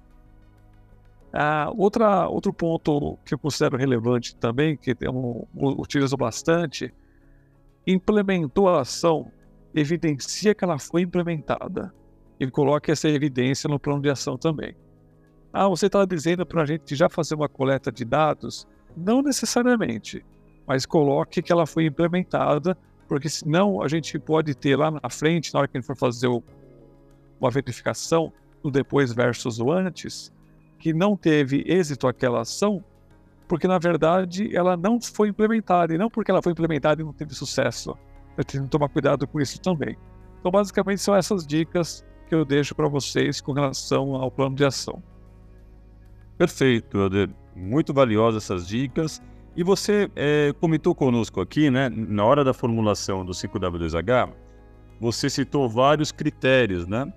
Ah, 1.33 1.71
outra, 1.77 2.27
outro 2.27 2.53
ponto 2.53 3.17
que 3.25 3.33
eu 3.33 3.39
considero 3.39 3.77
relevante 3.77 4.35
também, 4.35 4.77
que 4.77 4.97
eu 5.01 5.49
utilizo 5.55 6.17
bastante, 6.17 6.93
implementou 7.87 8.69
a 8.69 8.81
ação, 8.81 9.31
evidencia 9.73 10.57
que 10.57 10.65
ela 10.65 10.77
foi 10.77 11.03
implementada. 11.03 11.95
E 12.41 12.51
coloca 12.51 12.91
essa 12.91 13.09
evidência 13.09 13.69
no 13.69 13.79
plano 13.79 14.03
de 14.03 14.11
ação 14.11 14.37
também. 14.37 14.75
Ah, 15.53 15.69
você 15.69 15.87
está 15.87 16.05
dizendo 16.05 16.47
para 16.47 16.63
a 16.63 16.67
gente 16.67 16.95
já 16.95 17.09
fazer 17.09 17.35
uma 17.35 17.49
coleta 17.49 17.91
de 17.91 18.05
dados? 18.05 18.67
Não 18.97 19.23
necessariamente, 19.23 20.25
mas 20.67 20.87
coloque 20.87 21.43
que 21.43 21.53
ela 21.53 21.67
foi 21.67 21.87
implementada, 21.87 22.77
porque 23.09 23.29
senão 23.29 23.83
a 23.83 23.89
gente 23.89 24.19
pode 24.19 24.55
ter 24.55 24.77
lá 24.77 24.91
na 24.91 25.11
frente, 25.11 25.53
na 25.53 25.61
hora 25.61 25.69
que 25.69 25.77
a 25.77 25.81
gente 25.81 25.87
for 25.87 25.97
fazer 25.97 26.29
o, 26.29 26.43
uma 27.41 27.51
verificação, 27.51 28.33
o 28.63 28.71
depois 28.71 29.13
versus 29.13 29.59
o 29.59 29.73
antes, 29.73 30.33
que 30.79 30.93
não 30.93 31.17
teve 31.17 31.65
êxito 31.67 32.07
aquela 32.07 32.43
ação, 32.43 32.85
porque 33.49 33.67
na 33.67 33.79
verdade 33.79 34.55
ela 34.55 34.77
não 34.77 35.01
foi 35.01 35.29
implementada, 35.29 35.93
e 35.93 35.99
não 35.99 36.09
porque 36.09 36.31
ela 36.31 36.43
foi 36.43 36.53
implementada 36.53 37.03
e 37.03 37.05
não 37.05 37.13
teve 37.13 37.35
sucesso. 37.35 37.97
Eu 38.37 38.45
tenho 38.45 38.65
que 38.65 38.71
tomar 38.71 38.89
cuidado 38.89 39.27
com 39.27 39.41
isso 39.41 39.61
também. 39.61 39.97
Então, 40.39 40.51
basicamente, 40.51 41.03
são 41.03 41.15
essas 41.15 41.47
dicas 41.47 42.05
que 42.29 42.35
eu 42.35 42.45
deixo 42.45 42.75
para 42.75 42.89
vocês 42.89 43.41
com 43.41 43.53
relação 43.53 44.15
ao 44.15 44.31
plano 44.31 44.55
de 44.55 44.65
ação. 44.65 45.03
Perfeito, 46.41 46.97
Helder. 46.97 47.29
Muito 47.55 47.93
valiosas 47.93 48.45
essas 48.45 48.67
dicas. 48.67 49.21
E 49.55 49.63
você 49.63 50.11
é, 50.17 50.55
comentou 50.59 50.95
conosco 50.95 51.39
aqui, 51.39 51.69
né, 51.69 51.91
na 51.91 52.25
hora 52.25 52.43
da 52.43 52.55
formulação 52.55 53.27
do 53.27 53.33
5W2H, 53.33 54.33
você 54.99 55.29
citou 55.29 55.69
vários 55.69 56.11
critérios, 56.11 56.87
né? 56.87 57.13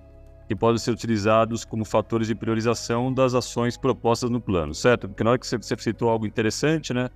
que 0.46 0.54
podem 0.54 0.76
ser 0.76 0.90
utilizados 0.90 1.64
como 1.64 1.86
fatores 1.86 2.28
de 2.28 2.34
priorização 2.34 3.10
das 3.10 3.32
ações 3.32 3.78
propostas 3.78 4.28
no 4.28 4.42
plano, 4.42 4.74
certo? 4.74 5.08
Porque 5.08 5.24
na 5.24 5.30
hora 5.30 5.38
que 5.38 5.46
você, 5.46 5.56
você 5.56 5.74
citou 5.78 6.10
algo 6.10 6.26
interessante, 6.26 6.92
né? 6.92 7.08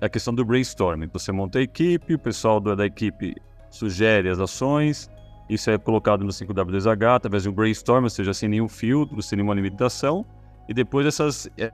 É 0.00 0.06
a 0.06 0.08
questão 0.08 0.34
do 0.34 0.42
brainstorming. 0.46 1.10
Você 1.12 1.32
monta 1.32 1.58
a 1.58 1.62
equipe, 1.62 2.14
o 2.14 2.18
pessoal 2.18 2.60
da, 2.60 2.74
da 2.74 2.86
equipe 2.86 3.36
sugere 3.68 4.30
as 4.30 4.40
ações, 4.40 5.10
isso 5.50 5.70
é 5.70 5.76
colocado 5.76 6.24
no 6.24 6.30
5W2H 6.30 7.16
através 7.16 7.42
de 7.42 7.50
um 7.50 7.52
brainstorm, 7.52 8.04
ou 8.04 8.10
seja, 8.10 8.32
sem 8.32 8.48
nenhum 8.48 8.70
filtro, 8.70 9.20
sem 9.20 9.36
nenhuma 9.36 9.54
limitação, 9.54 10.24
e 10.68 10.74
depois 10.74 11.06
essas 11.06 11.48
é, 11.58 11.72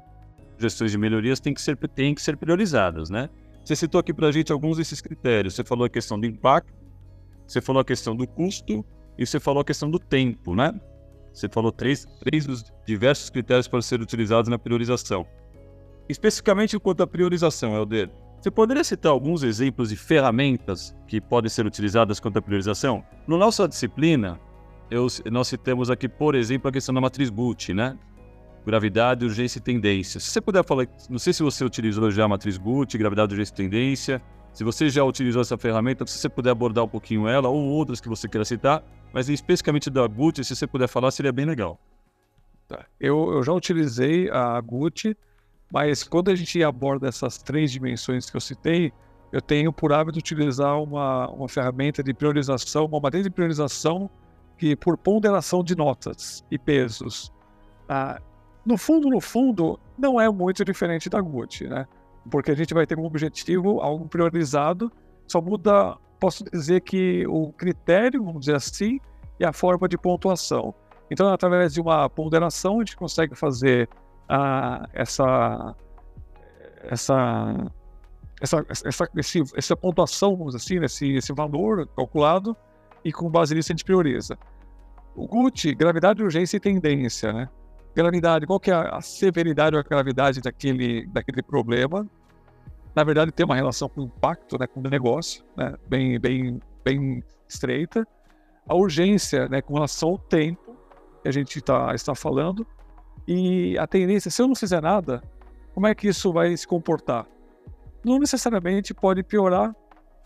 sugestões 0.56 0.90
de 0.90 0.98
melhorias 0.98 1.40
têm 1.40 1.54
que 1.54 1.60
ser, 1.60 1.76
têm 1.76 2.14
que 2.14 2.22
ser 2.22 2.36
priorizadas, 2.36 3.10
né? 3.10 3.28
Você 3.64 3.76
citou 3.76 3.98
aqui 3.98 4.14
para 4.14 4.28
a 4.28 4.32
gente 4.32 4.50
alguns 4.50 4.78
desses 4.78 5.00
critérios. 5.00 5.54
Você 5.54 5.62
falou 5.62 5.84
a 5.84 5.90
questão 5.90 6.18
do 6.18 6.26
impacto, 6.26 6.72
você 7.46 7.60
falou 7.60 7.80
a 7.80 7.84
questão 7.84 8.16
do 8.16 8.26
custo 8.26 8.84
e 9.18 9.26
você 9.26 9.38
falou 9.38 9.60
a 9.60 9.64
questão 9.64 9.90
do 9.90 9.98
tempo, 9.98 10.54
né? 10.54 10.72
Você 11.32 11.48
falou 11.48 11.70
três, 11.70 12.06
três 12.20 12.46
dos 12.46 12.64
diversos 12.86 13.30
critérios 13.30 13.68
para 13.68 13.82
ser 13.82 14.00
utilizados 14.00 14.48
na 14.48 14.58
priorização. 14.58 15.26
Especificamente 16.08 16.78
quanto 16.78 17.02
à 17.02 17.06
priorização, 17.06 17.76
Helder, 17.76 18.10
você 18.40 18.50
poderia 18.50 18.82
citar 18.82 19.12
alguns 19.12 19.42
exemplos 19.42 19.90
de 19.90 19.96
ferramentas 19.96 20.96
que 21.06 21.20
podem 21.20 21.50
ser 21.50 21.66
utilizadas 21.66 22.18
quanto 22.20 22.38
à 22.38 22.42
priorização? 22.42 23.04
Na 23.26 23.36
nossa 23.36 23.68
disciplina, 23.68 24.40
eu, 24.90 25.06
nós 25.30 25.48
citamos 25.48 25.90
aqui, 25.90 26.08
por 26.08 26.34
exemplo, 26.34 26.68
a 26.68 26.72
questão 26.72 26.94
da 26.94 27.00
matriz 27.00 27.28
Gucci, 27.28 27.74
né? 27.74 27.98
Gravidade, 28.68 29.24
urgência 29.24 29.58
e 29.58 29.62
tendência. 29.62 30.20
Se 30.20 30.26
você 30.26 30.42
puder 30.42 30.62
falar, 30.62 30.86
não 31.08 31.18
sei 31.18 31.32
se 31.32 31.42
você 31.42 31.64
utilizou 31.64 32.10
já 32.10 32.26
a 32.26 32.28
matriz 32.28 32.58
Gucci, 32.58 32.98
gravidade, 32.98 33.32
urgência 33.32 33.54
e 33.54 33.56
tendência, 33.56 34.22
se 34.52 34.62
você 34.62 34.90
já 34.90 35.02
utilizou 35.02 35.40
essa 35.40 35.56
ferramenta, 35.56 36.06
se 36.06 36.18
você 36.18 36.28
puder 36.28 36.50
abordar 36.50 36.84
um 36.84 36.88
pouquinho 36.88 37.26
ela 37.26 37.48
ou 37.48 37.64
outras 37.64 37.98
que 37.98 38.10
você 38.10 38.28
queira 38.28 38.44
citar, 38.44 38.84
mas 39.10 39.30
especificamente 39.30 39.88
da 39.88 40.06
Gucci, 40.06 40.44
se 40.44 40.54
você 40.54 40.66
puder 40.66 40.86
falar, 40.86 41.10
seria 41.12 41.32
bem 41.32 41.46
legal. 41.46 41.80
Tá. 42.68 42.84
Eu, 43.00 43.32
eu 43.32 43.42
já 43.42 43.54
utilizei 43.54 44.28
a 44.28 44.60
Gucci, 44.60 45.16
mas 45.72 46.04
quando 46.04 46.30
a 46.30 46.34
gente 46.34 46.62
aborda 46.62 47.08
essas 47.08 47.38
três 47.38 47.72
dimensões 47.72 48.28
que 48.28 48.36
eu 48.36 48.40
citei, 48.40 48.92
eu 49.32 49.40
tenho 49.40 49.72
por 49.72 49.94
hábito 49.94 50.18
utilizar 50.18 50.78
uma, 50.78 51.26
uma 51.30 51.48
ferramenta 51.48 52.02
de 52.02 52.12
priorização, 52.12 52.84
uma 52.84 53.00
matriz 53.00 53.24
de 53.24 53.30
priorização 53.30 54.10
que 54.58 54.76
por 54.76 54.98
ponderação 54.98 55.64
de 55.64 55.74
notas 55.74 56.44
e 56.50 56.58
pesos. 56.58 57.32
Ah, 57.88 58.20
no 58.68 58.76
fundo, 58.76 59.08
no 59.08 59.18
fundo, 59.18 59.80
não 59.96 60.20
é 60.20 60.28
muito 60.28 60.62
diferente 60.62 61.08
da 61.08 61.20
Gucci, 61.22 61.66
né? 61.66 61.86
Porque 62.30 62.50
a 62.50 62.54
gente 62.54 62.74
vai 62.74 62.86
ter 62.86 62.96
como 62.96 63.06
objetivo 63.06 63.80
algo 63.80 64.06
priorizado, 64.06 64.92
só 65.26 65.40
muda 65.40 65.96
posso 66.20 66.44
dizer 66.44 66.82
que 66.82 67.26
o 67.26 67.50
critério, 67.52 68.22
vamos 68.22 68.40
dizer 68.40 68.56
assim, 68.56 69.00
é 69.40 69.46
a 69.46 69.52
forma 69.54 69.88
de 69.88 69.96
pontuação. 69.96 70.74
Então, 71.10 71.32
através 71.32 71.72
de 71.72 71.80
uma 71.80 72.10
ponderação, 72.10 72.76
a 72.76 72.78
gente 72.80 72.96
consegue 72.96 73.34
fazer 73.34 73.88
uh, 74.28 74.86
essa, 74.92 75.74
essa, 76.82 77.72
essa, 78.38 78.66
essa, 78.68 79.08
esse, 79.16 79.42
essa 79.56 79.76
pontuação, 79.76 80.36
vamos 80.36 80.54
dizer 80.54 80.76
assim, 80.76 80.84
esse, 80.84 81.16
esse 81.16 81.32
valor 81.32 81.86
calculado, 81.96 82.54
e 83.02 83.10
com 83.10 83.30
base 83.30 83.54
nisso 83.54 83.72
a 83.72 83.74
gente 83.74 83.84
prioriza. 83.84 84.36
O 85.16 85.26
GUT, 85.26 85.74
gravidade, 85.74 86.22
urgência 86.22 86.58
e 86.58 86.60
tendência, 86.60 87.32
né? 87.32 87.48
Gravidade, 87.98 88.46
qual 88.46 88.60
que 88.60 88.70
é 88.70 88.74
a 88.74 89.00
severidade 89.00 89.74
ou 89.74 89.80
a 89.80 89.82
gravidade 89.82 90.40
daquele, 90.40 91.06
daquele 91.08 91.42
problema? 91.42 92.08
na 92.98 93.04
verdade, 93.04 93.30
tem 93.30 93.46
uma 93.46 93.54
relação 93.54 93.88
com 93.88 94.00
o 94.00 94.04
impacto, 94.06 94.58
né, 94.58 94.66
com 94.66 94.80
o 94.80 94.82
negócio, 94.82 95.44
né, 95.56 95.76
bem, 95.88 96.18
bem, 96.18 96.60
bem 96.84 97.22
estreita. 97.48 98.04
A 98.68 98.74
urgência, 98.74 99.48
né, 99.48 99.62
com 99.62 99.74
relação 99.74 100.10
ao 100.10 100.18
tempo, 100.18 100.76
que 101.22 101.28
a 101.28 101.32
gente 101.32 101.60
tá, 101.60 101.94
está 101.94 102.12
falando. 102.12 102.66
E 103.24 103.78
a 103.78 103.86
tendência, 103.86 104.32
se 104.32 104.42
eu 104.42 104.48
não 104.48 104.54
fizer 104.56 104.82
nada, 104.82 105.22
como 105.74 105.86
é 105.86 105.94
que 105.94 106.08
isso 106.08 106.32
vai 106.32 106.56
se 106.56 106.66
comportar? 106.66 107.24
Não 108.04 108.18
necessariamente 108.18 108.92
pode 108.92 109.22
piorar, 109.22 109.72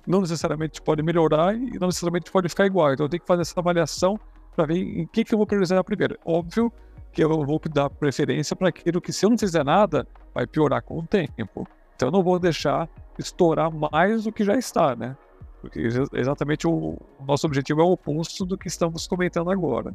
não 0.07 0.23
necessariamente 0.23 0.81
pode 0.81 1.03
melhorar 1.03 1.55
e 1.55 1.79
não 1.79 1.89
necessariamente 1.89 2.33
pode 2.33 2.49
ficar 2.49 2.65
igual. 2.65 2.95
Então 2.95 3.05
eu 3.05 3.11
tenho 3.11 3.21
que 3.21 3.27
fazer 3.27 3.43
essa 3.43 3.61
avaliação 3.61 4.19
para 4.57 4.65
ver 4.65 4.79
em 4.79 5.07
que, 5.07 5.25
que 5.25 5.35
eu 5.35 5.39
vou 5.39 5.47
priorizar 5.47 5.85
primeiro. 5.85 6.19
Óbvio 6.25 6.73
que 7.13 7.23
eu 7.23 7.45
vou 7.45 7.61
dar 7.73 7.91
preferência 7.91 8.57
para 8.57 8.69
aquilo 8.69 9.01
que, 9.01 9.13
se 9.13 9.25
eu 9.25 9.31
não 9.31 9.39
fizer 9.39 9.65
nada, 9.65 10.07
vai 10.35 10.47
piorar 10.47 10.83
com 10.83 10.99
o 10.99 11.07
tempo. 11.07 11.69
Então 11.95 12.09
eu 12.09 12.13
não 12.13 12.23
vou 12.23 12.39
deixar 12.39 12.89
estourar 13.19 13.71
mais 13.71 14.25
do 14.25 14.33
que 14.33 14.45
já 14.45 14.55
está, 14.55 14.97
né? 14.97 15.17
Porque 15.61 15.81
exatamente 16.15 16.67
o, 16.67 16.99
nosso 17.25 17.47
objetivo 17.47 17.81
é 17.81 17.85
o 17.85 17.93
oposto 17.93 18.45
do 18.45 18.59
que 18.59 18.67
estamos 18.67 19.07
comentando 19.07 19.51
agora. 19.51 19.95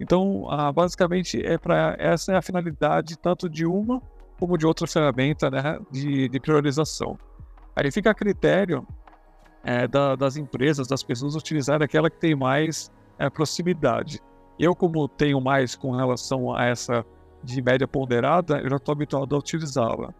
Então, 0.00 0.46
ah, 0.50 0.72
basicamente, 0.72 1.44
é 1.44 1.58
para 1.58 1.94
essa 1.98 2.32
é 2.32 2.36
a 2.36 2.42
finalidade 2.42 3.18
tanto 3.18 3.48
de 3.48 3.66
uma 3.66 4.00
como 4.38 4.56
de 4.56 4.66
outra 4.66 4.86
ferramenta 4.86 5.50
né, 5.50 5.78
de, 5.90 6.28
de 6.28 6.40
priorização. 6.40 7.18
Aí 7.76 7.90
fica 7.90 8.10
a 8.10 8.14
critério 8.14 8.86
é, 9.62 9.86
da, 9.86 10.16
das 10.16 10.36
empresas, 10.36 10.86
das 10.86 11.02
pessoas 11.02 11.34
utilizarem 11.34 11.84
aquela 11.84 12.10
que 12.10 12.18
tem 12.18 12.34
mais 12.34 12.90
é, 13.18 13.28
proximidade. 13.30 14.20
Eu, 14.58 14.74
como 14.74 15.08
tenho 15.08 15.40
mais 15.40 15.74
com 15.74 15.92
relação 15.92 16.54
a 16.54 16.64
essa 16.64 17.04
de 17.42 17.60
média 17.60 17.86
ponderada, 17.86 18.58
eu 18.60 18.70
já 18.70 18.76
estou 18.76 18.92
habituado 18.92 19.34
a 19.34 19.38
utilizá-la. 19.38 20.14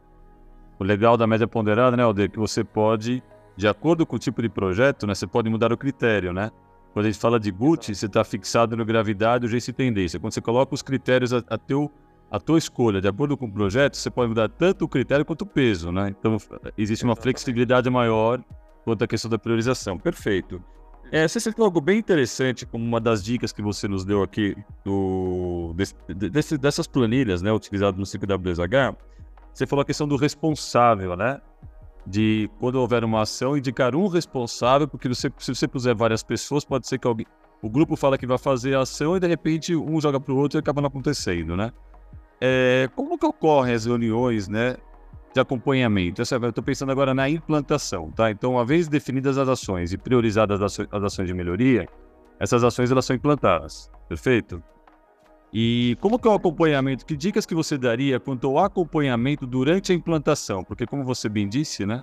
O 0.79 0.85
legal 0.85 1.17
da 1.17 1.27
média 1.27 1.47
ponderada, 1.47 1.97
né, 1.97 2.03
Alder, 2.03 2.27
é 2.27 2.29
que 2.29 2.39
você 2.39 2.65
pode, 2.65 3.23
de 3.57 3.69
acordo 3.69 4.05
com 4.05 4.17
o 4.17 4.19
tipo 4.19 4.43
de 4.43 4.49
projeto, 4.49 5.07
né, 5.07 5.15
você 5.15 5.27
pode 5.27 5.49
mudar 5.49 5.73
o 5.73 5.77
critério, 5.77 6.33
né? 6.33 6.51
Quando 6.93 7.07
a 7.07 7.11
gente 7.11 7.21
fala 7.21 7.41
de 7.41 7.51
GUT, 7.51 7.93
você 7.93 8.07
está 8.07 8.23
fixado 8.23 8.77
no 8.77 8.85
gravidade, 8.85 9.47
urgência 9.47 9.73
e 9.73 9.75
tendência. 9.75 10.21
Quando 10.21 10.33
você 10.33 10.41
coloca 10.41 10.75
os 10.75 10.83
critérios 10.83 11.33
a, 11.33 11.43
a, 11.49 11.59
teu, 11.59 11.91
a 12.31 12.39
tua 12.39 12.57
escolha, 12.57 13.01
de 13.01 13.09
acordo 13.09 13.37
com 13.37 13.47
o 13.47 13.53
projeto, 13.53 13.97
você 13.97 14.09
pode 14.11 14.29
mudar 14.29 14.49
tanto 14.49 14.85
o 14.85 14.89
critério 14.89 15.25
quanto 15.25 15.43
o 15.43 15.47
peso, 15.47 15.91
né? 15.91 16.15
Então, 16.17 16.37
existe 16.79 17.05
uma 17.05 17.17
flexibilidade 17.17 17.91
maior 17.91 18.41
quanto 18.85 19.03
à 19.03 19.09
questão 19.09 19.29
da 19.29 19.39
priorização. 19.39 19.99
Perfeito. 19.99 20.63
É, 21.13 21.29
você 21.29 21.39
citou 21.39 21.65
algo 21.65 21.81
bem 21.81 21.99
interessante 21.99 22.67
como 22.67 22.85
uma 22.85 23.01
das 23.01 23.23
dicas 23.23 23.53
que 23.53 23.63
você 23.63 23.87
nos 23.87 24.05
deu 24.05 24.23
aqui 24.23 24.57
do, 24.85 25.73
desse, 25.77 25.95
desse, 26.09 26.59
dessas 26.59 26.87
planilhas 26.87 27.41
né, 27.43 27.53
utilizadas 27.53 27.99
no 27.99 28.05
5WSH. 28.05 28.97
Você 29.53 29.67
falou 29.67 29.83
a 29.83 29.85
questão 29.85 30.09
do 30.09 30.17
responsável, 30.17 31.17
né? 31.17 31.41
De 32.07 32.51
quando 32.59 32.75
houver 32.75 33.05
uma 33.05 33.23
ação, 33.23 33.57
indicar 33.57 33.95
um 33.95 34.09
responsável, 34.09 34.89
porque 34.89 35.09
você, 35.09 35.33
se 35.39 35.55
você 35.55 35.69
puser 35.69 35.95
várias 35.95 36.23
pessoas, 36.23 36.65
pode 36.65 36.87
ser 36.89 36.99
que 36.99 37.07
alguém, 37.07 37.27
o 37.63 37.71
grupo 37.71 37.97
fala 37.97 38.19
que 38.19 38.27
vai 38.27 38.37
fazer 38.37 38.75
a 38.75 38.81
ação 38.81 39.17
e 39.17 39.21
de 39.21 39.27
repente 39.27 39.75
um 39.75 40.01
joga 40.01 40.19
para 40.21 40.35
o 40.35 40.37
outro 40.37 40.59
e 40.59 40.61
acaba 40.61 40.83
não 40.83 40.89
acontecendo, 40.89 41.57
né? 41.57 41.73
É, 42.41 42.91
como 42.97 43.17
que 43.17 43.25
ocorrem 43.25 43.75
as 43.75 43.87
reuniões, 43.87 44.49
né? 44.49 44.77
De 45.35 45.41
acompanhamento. 45.41 46.23
Eu 46.23 46.49
estou 46.49 46.65
pensando 46.65 46.93
agora 46.93 47.13
na 47.13 47.29
implantação, 47.29 48.11
tá? 48.13 48.31
Então, 48.31 48.53
uma 48.53 48.65
vez 48.65 48.89
definidas 48.89 49.37
as 49.37 49.49
ações 49.49 49.93
e 49.93 49.99
priorizadas 49.99 50.63
as 50.63 51.03
ações 51.03 51.27
de 51.27 51.35
melhoria, 51.35 51.89
essas 52.39 52.63
ações 52.63 52.91
elas 52.91 53.05
são 53.05 53.17
implantadas, 53.17 53.91
perfeito? 54.09 54.63
E 55.53 55.97
como 56.01 56.19
que 56.19 56.27
é 56.27 56.31
o 56.31 56.35
acompanhamento? 56.35 57.05
Que 57.05 57.17
dicas 57.17 57.45
que 57.45 57.55
você 57.55 57.77
daria 57.77 58.19
quanto 58.19 58.47
ao 58.49 58.59
acompanhamento 58.65 59.47
durante 59.47 59.93
a 59.93 59.95
implantação? 59.95 60.65
Porque 60.65 60.87
como 60.87 61.05
você 61.05 61.29
bem 61.29 61.49
disse, 61.49 61.85
né? 61.85 62.03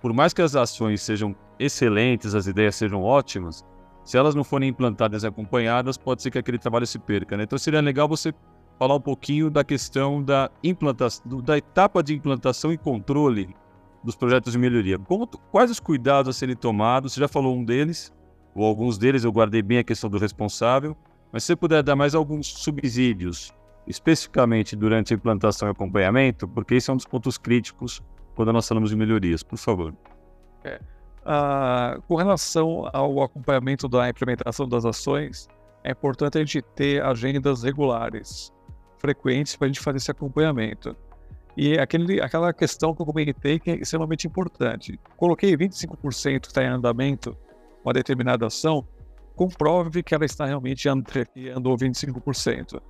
Por 0.00 0.12
mais 0.12 0.32
que 0.32 0.40
as 0.40 0.56
ações 0.56 1.02
sejam 1.02 1.34
excelentes, 1.58 2.34
as 2.34 2.46
ideias 2.46 2.74
sejam 2.74 3.02
ótimas, 3.02 3.64
se 4.02 4.16
elas 4.16 4.34
não 4.34 4.42
forem 4.42 4.70
implantadas 4.70 5.24
e 5.24 5.26
acompanhadas, 5.26 5.98
pode 5.98 6.22
ser 6.22 6.30
que 6.30 6.38
aquele 6.38 6.58
trabalho 6.58 6.86
se 6.86 6.98
perca, 6.98 7.36
né? 7.36 7.44
Então 7.44 7.58
seria 7.58 7.80
legal 7.80 8.08
você 8.08 8.32
falar 8.80 8.94
um 8.94 9.00
pouquinho 9.00 9.50
da 9.50 9.62
questão 9.62 10.22
da 10.22 10.50
implantação, 10.64 11.42
da 11.42 11.58
etapa 11.58 12.02
de 12.02 12.14
implantação 12.14 12.72
e 12.72 12.78
controle 12.78 13.54
dos 14.02 14.16
projetos 14.16 14.54
de 14.54 14.58
melhoria. 14.58 14.98
Como, 14.98 15.26
quais 15.26 15.70
os 15.70 15.78
cuidados 15.78 16.34
a 16.34 16.38
serem 16.38 16.56
tomados? 16.56 17.12
Você 17.12 17.20
já 17.20 17.28
falou 17.28 17.54
um 17.54 17.62
deles, 17.62 18.10
ou 18.54 18.64
alguns 18.64 18.96
deles, 18.96 19.22
eu 19.22 19.30
guardei 19.30 19.60
bem 19.60 19.76
a 19.76 19.84
questão 19.84 20.08
do 20.08 20.16
responsável, 20.16 20.96
mas 21.30 21.42
se 21.42 21.48
você 21.48 21.56
puder 21.56 21.82
dar 21.82 21.94
mais 21.94 22.14
alguns 22.14 22.46
subsídios, 22.46 23.52
especificamente 23.86 24.74
durante 24.74 25.12
a 25.12 25.16
implantação 25.16 25.68
e 25.68 25.72
acompanhamento, 25.72 26.48
porque 26.48 26.76
esse 26.76 26.88
é 26.88 26.92
um 26.94 26.96
dos 26.96 27.04
pontos 27.04 27.36
críticos 27.36 28.02
quando 28.34 28.50
nós 28.50 28.66
falamos 28.66 28.88
de 28.88 28.96
melhorias, 28.96 29.42
por 29.42 29.58
favor. 29.58 29.94
É. 30.64 30.80
Ah, 31.26 31.98
com 32.08 32.14
relação 32.14 32.88
ao 32.94 33.22
acompanhamento 33.22 33.86
da 33.86 34.08
implementação 34.08 34.66
das 34.66 34.86
ações, 34.86 35.50
é 35.84 35.90
importante 35.90 36.38
a 36.38 36.40
gente 36.40 36.62
ter 36.62 37.02
agendas 37.02 37.62
regulares 37.62 38.50
frequentes 39.00 39.56
para 39.56 39.66
a 39.66 39.68
gente 39.68 39.80
fazer 39.80 39.96
esse 39.96 40.10
acompanhamento. 40.10 40.94
E 41.56 41.78
aquele, 41.78 42.20
aquela 42.20 42.52
questão 42.52 42.94
que 42.94 43.02
eu 43.02 43.06
comentei 43.06 43.58
que 43.58 43.70
é 43.70 43.74
extremamente 43.76 44.26
importante. 44.26 44.98
Coloquei 45.16 45.56
25% 45.56 46.40
que 46.40 46.46
está 46.46 46.62
em 46.62 46.68
andamento 46.68 47.36
uma 47.84 47.92
determinada 47.92 48.46
ação, 48.46 48.86
comprove 49.34 50.02
que 50.02 50.14
ela 50.14 50.24
está 50.24 50.44
realmente 50.44 50.88
andou 50.88 51.76
25%. 51.76 52.80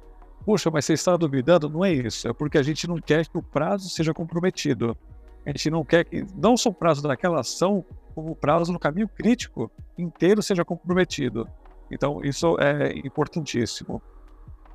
Puxa, 0.45 0.71
mas 0.71 0.85
você 0.85 0.95
está 0.95 1.17
duvidando? 1.17 1.69
Não 1.69 1.85
é 1.85 1.93
isso. 1.93 2.29
É 2.29 2.33
porque 2.33 2.59
a 2.59 2.63
gente 2.63 2.89
não 2.89 2.97
quer 2.97 3.27
que 3.27 3.39
o 3.39 3.43
prazo 3.43 3.89
seja 3.89 4.13
comprometido. 4.13 4.97
A 5.45 5.51
gente 5.51 5.71
não 5.71 5.85
quer 5.85 6.05
que 6.05 6.27
não 6.35 6.57
só 6.57 6.71
o 6.71 6.75
prazo 6.75 7.03
daquela 7.03 7.41
ação, 7.41 7.85
como 8.15 8.33
o 8.33 8.37
prazo 8.37 8.73
no 8.73 8.79
caminho 8.79 9.09
crítico 9.09 9.71
inteiro 9.97 10.43
seja 10.43 10.65
comprometido. 10.65 11.49
Então, 11.91 12.21
isso 12.23 12.57
é 12.61 12.93
importantíssimo. 13.05 14.03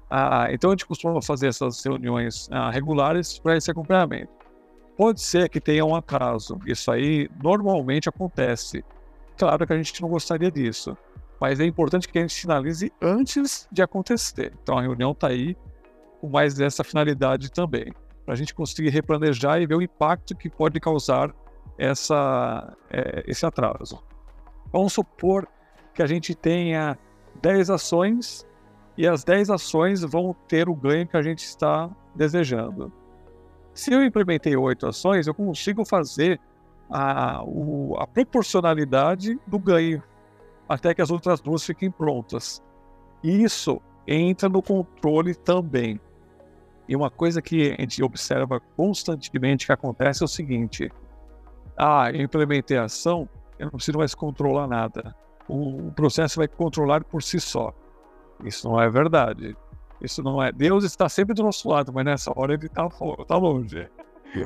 Ah, 0.09 0.47
então 0.51 0.69
a 0.69 0.73
gente 0.73 0.85
costuma 0.85 1.21
fazer 1.21 1.47
essas 1.47 1.83
reuniões 1.83 2.47
ah, 2.51 2.69
regulares 2.69 3.39
para 3.39 3.57
esse 3.57 3.71
acompanhamento. 3.71 4.31
Pode 4.97 5.21
ser 5.21 5.49
que 5.49 5.59
tenha 5.59 5.83
um 5.83 5.95
atraso, 5.95 6.57
isso 6.65 6.89
aí 6.91 7.29
normalmente 7.43 8.07
acontece. 8.07 8.83
Claro 9.37 9.67
que 9.67 9.73
a 9.73 9.77
gente 9.77 10.01
não 10.01 10.07
gostaria 10.07 10.49
disso, 10.49 10.97
mas 11.41 11.59
é 11.59 11.65
importante 11.65 12.07
que 12.07 12.17
a 12.17 12.21
gente 12.21 12.33
sinalize 12.33 12.91
antes 13.01 13.67
de 13.71 13.81
acontecer. 13.81 14.53
Então 14.63 14.77
a 14.77 14.81
reunião 14.81 15.11
está 15.11 15.27
aí 15.27 15.57
com 16.21 16.29
mais 16.29 16.53
dessa 16.53 16.83
finalidade 16.83 17.51
também, 17.51 17.93
para 18.23 18.33
a 18.33 18.37
gente 18.37 18.53
conseguir 18.55 18.89
replanejar 18.89 19.61
e 19.61 19.67
ver 19.67 19.75
o 19.75 19.81
impacto 19.81 20.35
que 20.35 20.49
pode 20.49 20.79
causar 20.79 21.33
essa, 21.77 22.73
é, 22.89 23.23
esse 23.27 23.45
atraso. 23.45 24.01
Vamos 24.71 24.93
supor 24.93 25.47
que 25.93 26.01
a 26.01 26.07
gente 26.07 26.33
tenha 26.33 26.97
10 27.41 27.69
ações 27.69 28.47
e 28.97 29.07
as 29.07 29.23
10 29.23 29.49
ações 29.49 30.01
vão 30.01 30.35
ter 30.47 30.69
o 30.69 30.75
ganho 30.75 31.07
que 31.07 31.17
a 31.17 31.21
gente 31.21 31.43
está 31.43 31.89
desejando. 32.13 32.91
Se 33.73 33.91
eu 33.91 34.03
implementei 34.03 34.55
8 34.55 34.87
ações, 34.87 35.27
eu 35.27 35.33
consigo 35.33 35.83
fazer 35.83 36.39
a, 36.89 37.43
o, 37.43 37.95
a 37.99 38.07
proporcionalidade 38.07 39.39
do 39.45 39.59
ganho 39.59 40.01
até 40.67 40.93
que 40.93 41.01
as 41.01 41.11
outras 41.11 41.41
duas 41.41 41.63
fiquem 41.63 41.91
prontas. 41.91 42.63
Isso 43.23 43.81
entra 44.07 44.47
no 44.47 44.61
controle 44.61 45.35
também. 45.35 45.99
E 46.87 46.95
uma 46.95 47.09
coisa 47.09 47.41
que 47.41 47.75
a 47.77 47.81
gente 47.81 48.03
observa 48.03 48.59
constantemente 48.75 49.65
que 49.65 49.71
acontece 49.71 50.23
é 50.23 50.25
o 50.25 50.27
seguinte: 50.27 50.91
ah, 51.75 52.11
eu 52.11 52.21
implementei 52.21 52.77
a 52.77 52.85
ação, 52.85 53.27
eu 53.57 53.65
não 53.65 53.71
preciso 53.73 53.97
mais 53.97 54.13
controlar 54.13 54.67
nada. 54.67 55.15
O, 55.47 55.87
o 55.87 55.91
processo 55.91 56.37
vai 56.37 56.47
controlar 56.47 57.03
por 57.03 57.21
si 57.23 57.39
só. 57.39 57.73
Isso 58.43 58.67
não 58.67 58.79
é 58.79 58.89
verdade. 58.89 59.55
Isso 60.01 60.21
não 60.21 60.41
é. 60.41 60.51
Deus 60.51 60.83
está 60.83 61.07
sempre 61.07 61.33
do 61.33 61.43
nosso 61.43 61.69
lado, 61.69 61.91
mas 61.93 62.05
nessa 62.05 62.31
hora 62.35 62.53
ele 62.53 62.65
está 62.65 62.87
tá 63.27 63.37
longe. 63.37 63.87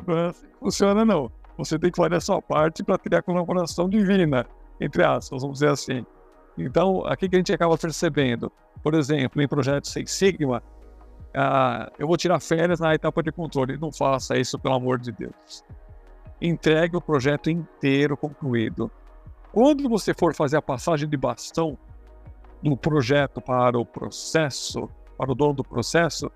Não 0.05 0.17
é 0.17 0.27
assim 0.27 0.49
funciona, 0.59 1.05
não. 1.05 1.31
Você 1.57 1.79
tem 1.79 1.91
que 1.91 1.97
fazer 1.97 2.15
a 2.15 2.21
sua 2.21 2.41
parte 2.41 2.83
para 2.83 2.95
a 2.95 3.21
colaboração 3.21 3.89
divina, 3.89 4.45
entre 4.79 5.03
aspas, 5.03 5.41
vamos 5.41 5.59
dizer 5.59 5.71
assim. 5.71 6.05
Então, 6.57 7.05
aqui 7.05 7.27
que 7.27 7.35
a 7.35 7.39
gente 7.39 7.53
acaba 7.53 7.77
percebendo, 7.77 8.51
por 8.83 8.93
exemplo, 8.93 9.41
em 9.41 9.47
projetos 9.47 9.91
Six 9.91 10.11
Sigma, 10.11 10.61
ah, 11.33 11.91
eu 11.97 12.07
vou 12.07 12.17
tirar 12.17 12.39
férias 12.39 12.79
na 12.79 12.93
etapa 12.93 13.21
de 13.23 13.31
controle. 13.31 13.77
Não 13.77 13.91
faça 13.91 14.37
isso, 14.37 14.57
pelo 14.59 14.75
amor 14.75 14.99
de 14.99 15.11
Deus. 15.11 15.63
Entregue 16.41 16.95
o 16.95 17.01
projeto 17.01 17.49
inteiro 17.49 18.15
concluído. 18.15 18.89
Quando 19.51 19.87
você 19.89 20.13
for 20.13 20.33
fazer 20.33 20.57
a 20.57 20.61
passagem 20.61 21.09
de 21.09 21.17
bastão, 21.17 21.77
do 22.61 22.75
projeto 22.75 23.41
para 23.41 23.77
o 23.77 23.85
processo, 23.85 24.89
para 25.17 25.31
o 25.31 25.35
dono 25.35 25.53
do 25.53 25.63
processo, 25.63 26.31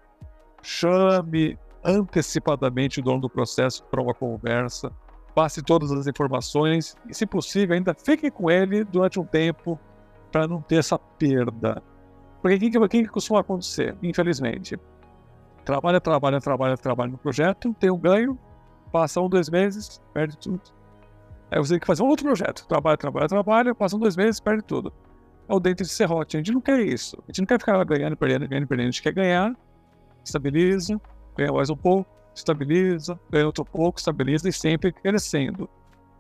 chame 0.62 1.58
antecipadamente 1.84 3.00
o 3.00 3.04
dono 3.04 3.22
do 3.22 3.30
processo 3.30 3.84
para 3.86 4.02
uma 4.02 4.14
conversa, 4.14 4.92
passe 5.36 5.62
todas 5.62 5.92
as 5.92 6.08
informações 6.08 6.96
e, 7.10 7.14
se 7.14 7.26
possível, 7.26 7.76
ainda 7.76 7.94
fique 7.94 8.32
com 8.32 8.50
ele 8.50 8.84
durante 8.84 9.20
um 9.20 9.26
tempo 9.26 9.80
para 10.32 10.48
não 10.48 10.62
ter 10.62 10.78
essa 10.78 10.98
perda. 10.98 11.82
Porque 12.42 12.56
o 12.56 12.60
que, 12.60 12.70
que, 12.70 13.04
que 13.04 13.08
costuma 13.08 13.40
acontecer, 13.40 13.96
infelizmente? 14.02 14.78
Trabalha, 15.66 16.00
trabalha, 16.02 16.42
trabalha, 16.42 16.78
trabalha 16.78 17.12
no 17.12 17.18
projeto, 17.18 17.74
tem 17.80 17.90
um 17.90 17.98
ganho, 17.98 18.38
passa 18.92 19.22
um, 19.22 19.30
dois 19.30 19.50
meses, 19.50 20.02
perde 20.14 20.38
tudo. 20.38 20.62
Aí 21.50 21.58
você 21.58 21.74
tem 21.74 21.80
que 21.80 21.88
fazer 21.88 22.04
um 22.04 22.08
outro 22.08 22.26
projeto. 22.26 22.66
Trabalha, 22.68 22.98
trabalha, 22.98 23.28
trabalha, 23.28 23.76
passa 23.76 23.96
um, 23.96 24.00
dois 24.00 24.16
meses, 24.18 24.40
perde 24.40 24.64
tudo. 24.64 24.92
É 25.48 25.54
o 25.54 25.60
dente 25.60 25.84
de 25.84 25.90
serrote. 25.90 26.38
A 26.38 26.40
gente 26.40 26.52
não 26.52 26.62
quer 26.62 26.80
isso. 26.80 27.18
A 27.24 27.26
gente 27.28 27.42
não 27.42 27.46
quer 27.46 27.60
ficar 27.60 27.84
ganhando, 27.84 28.16
perdendo, 28.16 28.48
ganhando, 28.48 28.68
perdendo. 28.68 28.88
A 28.88 28.92
gente 28.92 29.02
quer 29.02 29.14
ganhar, 29.14 29.56
estabiliza, 30.24 31.00
ganha 31.38 31.52
mais 31.52 31.70
um 31.70 31.76
pouco, 31.76 32.10
estabiliza, 32.36 33.20
ganha 33.30 33.46
outro 33.46 33.66
pouco, 33.66 34.00
estabiliza 34.00 34.48
e 34.48 34.54
sempre 34.54 34.92
crescendo. 34.92 35.70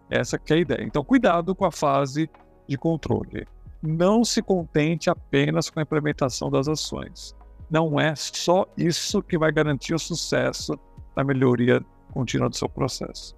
Essa 0.09 0.35
é 0.35 0.53
a 0.53 0.57
ideia. 0.57 0.83
Então, 0.83 1.03
cuidado 1.03 1.55
com 1.55 1.65
a 1.65 1.71
fase 1.71 2.29
de 2.67 2.77
controle. 2.77 3.47
Não 3.81 4.23
se 4.23 4.41
contente 4.41 5.09
apenas 5.09 5.69
com 5.69 5.79
a 5.79 5.83
implementação 5.83 6.49
das 6.49 6.67
ações. 6.67 7.35
Não 7.69 7.99
é 7.99 8.15
só 8.15 8.65
isso 8.77 9.21
que 9.21 9.37
vai 9.37 9.51
garantir 9.51 9.93
o 9.93 9.99
sucesso 9.99 10.77
da 11.15 11.23
melhoria 11.23 11.83
contínua 12.13 12.49
do 12.49 12.55
seu 12.55 12.69
processo. 12.69 13.35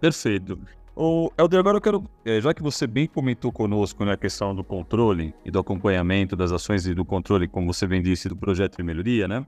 Perfeito. 0.00 0.58
O 0.96 1.28
Helder, 1.36 1.58
agora 1.58 1.76
eu 1.76 1.80
quero, 1.80 2.04
é, 2.24 2.40
já 2.40 2.54
que 2.54 2.62
você 2.62 2.86
bem 2.86 3.08
comentou 3.08 3.50
conosco 3.50 4.04
na 4.04 4.12
né, 4.12 4.16
questão 4.16 4.54
do 4.54 4.62
controle 4.62 5.34
e 5.44 5.50
do 5.50 5.58
acompanhamento 5.58 6.36
das 6.36 6.52
ações 6.52 6.86
e 6.86 6.94
do 6.94 7.04
controle, 7.04 7.48
como 7.48 7.72
você 7.72 7.84
bem 7.84 8.00
disse, 8.00 8.28
do 8.28 8.36
projeto 8.36 8.76
de 8.76 8.82
melhoria, 8.84 9.26
né? 9.26 9.44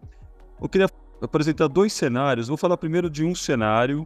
Eu 0.61 0.69
queria 0.69 0.89
apresentar 1.23 1.69
dois 1.69 1.93
cenários. 1.93 2.49
Vou 2.49 2.57
falar 2.57 2.77
primeiro 2.77 3.09
de 3.09 3.25
um 3.25 3.33
cenário, 3.33 4.05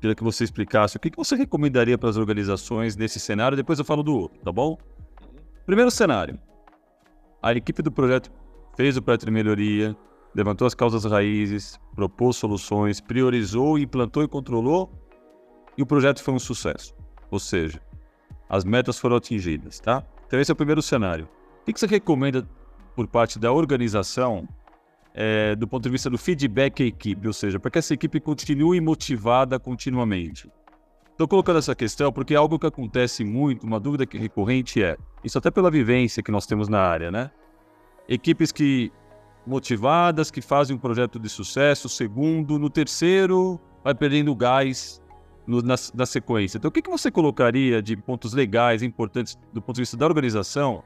queria 0.00 0.14
que 0.14 0.22
você 0.22 0.44
explicasse 0.44 0.96
o 0.96 1.00
que, 1.00 1.10
que 1.10 1.16
você 1.16 1.34
recomendaria 1.34 1.98
para 1.98 2.08
as 2.08 2.16
organizações 2.16 2.94
nesse 2.96 3.18
cenário, 3.18 3.56
depois 3.56 3.80
eu 3.80 3.84
falo 3.84 4.04
do 4.04 4.16
outro, 4.16 4.38
tá 4.44 4.52
bom? 4.52 4.78
Primeiro 5.64 5.90
cenário. 5.90 6.38
A 7.42 7.52
equipe 7.52 7.82
do 7.82 7.90
projeto 7.90 8.30
fez 8.76 8.96
o 8.96 9.02
projeto 9.02 9.24
de 9.24 9.32
melhoria, 9.32 9.96
levantou 10.32 10.64
as 10.64 10.74
causas 10.74 11.04
raízes, 11.04 11.80
propôs 11.96 12.36
soluções, 12.36 13.00
priorizou, 13.00 13.76
implantou 13.76 14.22
e 14.22 14.28
controlou, 14.28 14.92
e 15.76 15.82
o 15.82 15.86
projeto 15.86 16.22
foi 16.22 16.34
um 16.34 16.38
sucesso. 16.38 16.94
Ou 17.30 17.38
seja, 17.38 17.80
as 18.48 18.64
metas 18.64 18.98
foram 18.98 19.16
atingidas, 19.16 19.80
tá? 19.80 20.04
Então 20.26 20.40
esse 20.40 20.50
é 20.50 20.54
o 20.54 20.56
primeiro 20.56 20.82
cenário. 20.82 21.28
O 21.62 21.72
que 21.72 21.78
você 21.78 21.86
recomenda 21.86 22.46
por 22.94 23.06
parte 23.06 23.38
da 23.38 23.52
organização 23.52 24.48
é, 25.12 25.56
do 25.56 25.66
ponto 25.66 25.82
de 25.82 25.90
vista 25.90 26.10
do 26.10 26.18
feedback 26.18 26.82
à 26.82 26.86
equipe, 26.86 27.26
ou 27.26 27.32
seja, 27.32 27.58
para 27.58 27.70
que 27.70 27.78
essa 27.78 27.94
equipe 27.94 28.20
continue 28.20 28.80
motivada 28.80 29.58
continuamente? 29.58 30.50
Estou 31.10 31.26
colocando 31.26 31.58
essa 31.58 31.74
questão 31.74 32.12
porque 32.12 32.34
é 32.34 32.36
algo 32.36 32.58
que 32.58 32.66
acontece 32.66 33.24
muito, 33.24 33.66
uma 33.66 33.80
dúvida 33.80 34.04
que 34.04 34.18
recorrente 34.18 34.82
é, 34.82 34.96
isso 35.24 35.38
até 35.38 35.50
pela 35.50 35.70
vivência 35.70 36.22
que 36.22 36.30
nós 36.30 36.46
temos 36.46 36.68
na 36.68 36.80
área, 36.80 37.10
né? 37.10 37.30
Equipes 38.06 38.52
que 38.52 38.92
motivadas, 39.46 40.30
que 40.30 40.42
fazem 40.42 40.76
um 40.76 40.78
projeto 40.78 41.18
de 41.18 41.28
sucesso, 41.28 41.88
segundo, 41.88 42.58
no 42.58 42.68
terceiro 42.68 43.58
vai 43.82 43.94
perdendo 43.94 44.34
gás 44.34 45.00
no, 45.46 45.62
na, 45.62 45.74
na, 45.94 46.06
sequência. 46.06 46.58
Então, 46.58 46.68
o 46.68 46.72
que, 46.72 46.82
que 46.82 46.90
você 46.90 47.10
colocaria 47.10 47.82
de 47.82 47.96
pontos 47.96 48.32
legais, 48.32 48.82
importantes 48.82 49.38
do 49.52 49.62
ponto 49.62 49.76
de 49.76 49.82
vista 49.82 49.96
da 49.96 50.06
organização, 50.06 50.82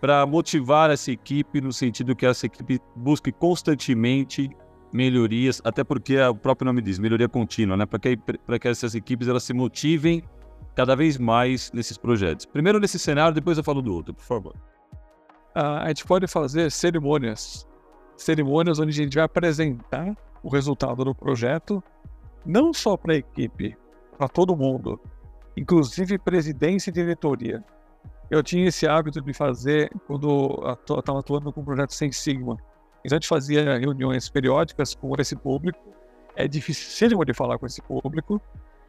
para 0.00 0.24
motivar 0.26 0.90
essa 0.90 1.10
equipe 1.10 1.60
no 1.60 1.72
sentido 1.72 2.14
que 2.14 2.24
essa 2.24 2.46
equipe 2.46 2.80
busque 2.94 3.32
constantemente 3.32 4.50
melhorias, 4.92 5.60
até 5.64 5.84
porque 5.84 6.18
o 6.20 6.34
próprio 6.34 6.66
nome 6.66 6.80
diz, 6.80 6.98
melhoria 6.98 7.28
contínua, 7.28 7.76
né? 7.76 7.84
Para 7.84 7.98
que, 7.98 8.16
que 8.16 8.68
essas 8.68 8.94
equipes 8.94 9.28
elas 9.28 9.42
se 9.42 9.52
motivem 9.52 10.22
cada 10.74 10.94
vez 10.94 11.18
mais 11.18 11.70
nesses 11.72 11.98
projetos. 11.98 12.46
Primeiro 12.46 12.78
nesse 12.78 12.98
cenário, 12.98 13.34
depois 13.34 13.58
eu 13.58 13.64
falo 13.64 13.82
do 13.82 13.92
outro, 13.92 14.14
por 14.14 14.22
favor. 14.22 14.54
Uh, 15.56 15.82
a 15.82 15.88
gente 15.88 16.04
pode 16.04 16.26
fazer 16.26 16.70
cerimônias, 16.70 17.66
cerimônias 18.16 18.78
onde 18.78 18.90
a 18.90 19.04
gente 19.04 19.14
vai 19.14 19.24
apresentar 19.24 20.16
o 20.42 20.48
resultado 20.48 21.04
do 21.04 21.14
projeto, 21.14 21.82
não 22.46 22.72
só 22.72 22.96
para 22.96 23.14
a 23.14 23.16
equipe, 23.16 23.76
para 24.18 24.28
todo 24.28 24.56
mundo, 24.56 25.00
inclusive 25.56 26.18
presidência 26.18 26.90
e 26.90 26.92
diretoria. 26.92 27.64
Eu 28.28 28.42
tinha 28.42 28.66
esse 28.66 28.86
hábito 28.86 29.22
de 29.22 29.32
fazer 29.32 29.90
quando 30.06 30.60
estava 30.98 31.20
atuando 31.20 31.52
com 31.52 31.60
o 31.62 31.64
projeto 31.64 31.94
Sem 31.94 32.12
Sigma. 32.12 32.58
Então 33.04 33.16
a 33.16 33.20
gente 33.20 33.28
fazia 33.28 33.78
reuniões 33.78 34.28
periódicas 34.28 34.94
com 34.94 35.14
esse 35.18 35.36
público. 35.36 35.78
É 36.36 36.46
difícil 36.46 37.08
de 37.24 37.32
falar 37.32 37.58
com 37.58 37.64
esse 37.64 37.80
público, 37.80 38.40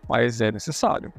mas 0.10 0.42
é 0.42 0.52
necessário. 0.52 1.14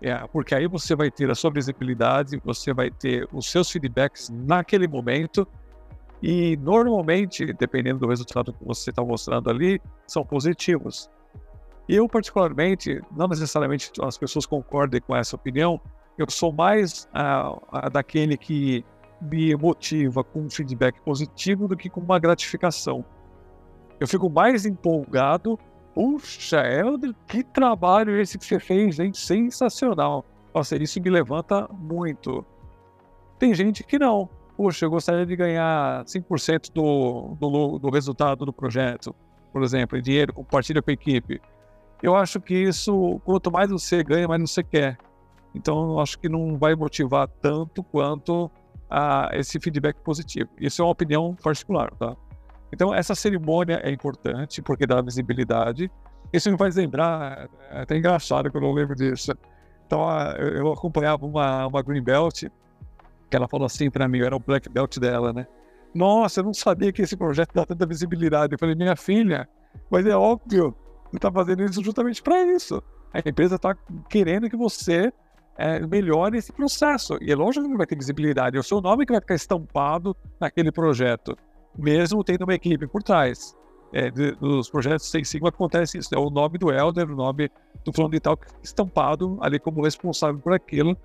É, 0.00 0.14
porque 0.28 0.54
aí 0.54 0.68
você 0.68 0.94
vai 0.94 1.10
ter 1.10 1.28
a 1.28 1.34
sua 1.34 1.50
visibilidade, 1.50 2.40
você 2.44 2.72
vai 2.72 2.90
ter 2.90 3.28
os 3.32 3.50
seus 3.50 3.68
feedbacks 3.70 4.28
naquele 4.30 4.86
momento, 4.86 5.48
e 6.22 6.56
normalmente, 6.58 7.52
dependendo 7.52 8.00
do 8.00 8.08
resultado 8.08 8.52
que 8.52 8.64
você 8.64 8.90
está 8.90 9.02
mostrando 9.02 9.50
ali, 9.50 9.80
são 10.06 10.24
positivos. 10.24 11.10
Eu, 11.88 12.06
particularmente, 12.06 13.00
não 13.16 13.26
necessariamente 13.28 13.90
as 14.02 14.18
pessoas 14.18 14.44
concordem 14.44 15.00
com 15.00 15.16
essa 15.16 15.34
opinião, 15.36 15.80
eu 16.18 16.28
sou 16.28 16.52
mais 16.52 17.08
daquele 17.92 18.36
que 18.36 18.84
me 19.20 19.54
motiva 19.56 20.22
com 20.22 20.42
um 20.42 20.50
feedback 20.50 21.00
positivo 21.00 21.66
do 21.66 21.76
que 21.76 21.88
com 21.88 22.00
uma 22.00 22.18
gratificação. 22.18 23.04
Eu 23.98 24.06
fico 24.06 24.28
mais 24.28 24.66
empolgado. 24.66 25.58
Puxa, 25.94 26.60
Helder, 26.60 27.12
que 27.26 27.42
trabalho 27.42 28.20
esse 28.20 28.38
que 28.38 28.44
você 28.44 28.60
fez, 28.60 29.00
hein? 29.00 29.12
Sensacional. 29.12 30.24
Nossa, 30.54 30.76
isso 30.76 31.00
me 31.00 31.10
levanta 31.10 31.68
muito. 31.72 32.44
Tem 33.38 33.54
gente 33.54 33.82
que 33.82 33.98
não. 33.98 34.28
Puxa, 34.56 34.86
eu 34.86 34.90
gostaria 34.90 35.24
de 35.24 35.34
ganhar 35.34 36.04
5% 36.04 36.72
do, 36.72 37.36
do, 37.40 37.78
do 37.78 37.90
resultado 37.90 38.44
do 38.44 38.52
projeto, 38.52 39.14
por 39.52 39.62
exemplo, 39.62 39.96
em 39.96 40.02
dinheiro, 40.02 40.32
compartilha 40.32 40.82
com 40.82 40.90
a 40.90 40.94
equipe. 40.94 41.40
Eu 42.02 42.14
acho 42.14 42.40
que 42.40 42.54
isso, 42.54 43.20
quanto 43.24 43.50
mais 43.50 43.70
você 43.70 44.02
ganha, 44.04 44.28
mais 44.28 44.40
você 44.40 44.62
quer. 44.62 44.96
Então, 45.54 45.92
eu 45.92 46.00
acho 46.00 46.18
que 46.18 46.28
não 46.28 46.56
vai 46.56 46.74
motivar 46.74 47.26
tanto 47.40 47.82
quanto 47.82 48.50
a 48.88 49.30
esse 49.32 49.58
feedback 49.58 49.96
positivo. 50.00 50.48
Isso 50.60 50.80
é 50.80 50.84
uma 50.84 50.92
opinião 50.92 51.34
particular, 51.42 51.90
tá? 51.94 52.16
Então, 52.72 52.94
essa 52.94 53.14
cerimônia 53.14 53.80
é 53.82 53.90
importante 53.90 54.62
porque 54.62 54.86
dá 54.86 55.00
visibilidade. 55.00 55.90
Isso 56.32 56.50
me 56.50 56.58
faz 56.58 56.76
lembrar, 56.76 57.48
é 57.70 57.82
até 57.82 57.96
engraçado 57.96 58.50
que 58.50 58.56
eu 58.56 58.60
não 58.60 58.72
lembro 58.72 58.94
disso. 58.94 59.32
Então, 59.86 60.06
eu 60.38 60.70
acompanhava 60.72 61.24
uma, 61.24 61.66
uma 61.66 61.82
Green 61.82 62.02
Belt, 62.02 62.44
que 63.30 63.36
ela 63.36 63.48
falou 63.48 63.66
assim 63.66 63.90
para 63.90 64.06
mim, 64.06 64.20
era 64.20 64.36
o 64.36 64.38
Black 64.38 64.68
Belt 64.68 64.98
dela, 64.98 65.32
né? 65.32 65.46
Nossa, 65.94 66.40
eu 66.40 66.44
não 66.44 66.54
sabia 66.54 66.92
que 66.92 67.00
esse 67.02 67.16
projeto 67.16 67.52
dá 67.54 67.64
tanta 67.64 67.86
visibilidade. 67.86 68.52
Eu 68.52 68.58
falei, 68.58 68.74
minha 68.74 68.94
filha, 68.94 69.48
mas 69.90 70.04
é 70.06 70.14
óbvio, 70.14 70.76
está 71.16 71.30
fazendo 71.30 71.62
isso 71.62 71.82
justamente 71.82 72.22
para 72.22 72.44
isso. 72.46 72.82
A 73.12 73.20
empresa 73.26 73.56
está 73.56 73.74
querendo 74.08 74.50
que 74.50 74.56
você 74.56 75.12
é, 75.56 75.80
melhore 75.80 76.38
esse 76.38 76.52
processo. 76.52 77.18
E 77.20 77.32
é 77.32 77.36
lógico 77.36 77.68
que 77.68 77.76
vai 77.76 77.86
ter 77.86 77.96
visibilidade. 77.96 78.56
É 78.56 78.60
o 78.60 78.62
seu 78.62 78.80
nome 78.80 79.04
que 79.04 79.12
vai 79.12 79.20
ficar 79.20 79.34
estampado 79.34 80.16
naquele 80.40 80.70
projeto, 80.70 81.36
mesmo 81.76 82.22
tendo 82.22 82.44
uma 82.44 82.54
equipe 82.54 82.86
por 82.86 83.02
trás. 83.02 83.56
É, 83.90 84.10
de, 84.10 84.32
dos 84.32 84.68
projetos 84.68 85.10
sem 85.10 85.24
sigma 85.24 85.48
acontece 85.48 85.98
isso. 85.98 86.14
É 86.14 86.18
o 86.18 86.30
nome 86.30 86.58
do 86.58 86.70
Elder, 86.70 87.10
o 87.10 87.16
nome 87.16 87.50
do 87.84 87.92
fulano 87.92 88.12
de 88.12 88.20
tal 88.20 88.38
estampado 88.62 89.38
ali 89.40 89.58
como 89.58 89.82
responsável 89.82 90.38
por 90.38 90.52
aquilo. 90.52 90.96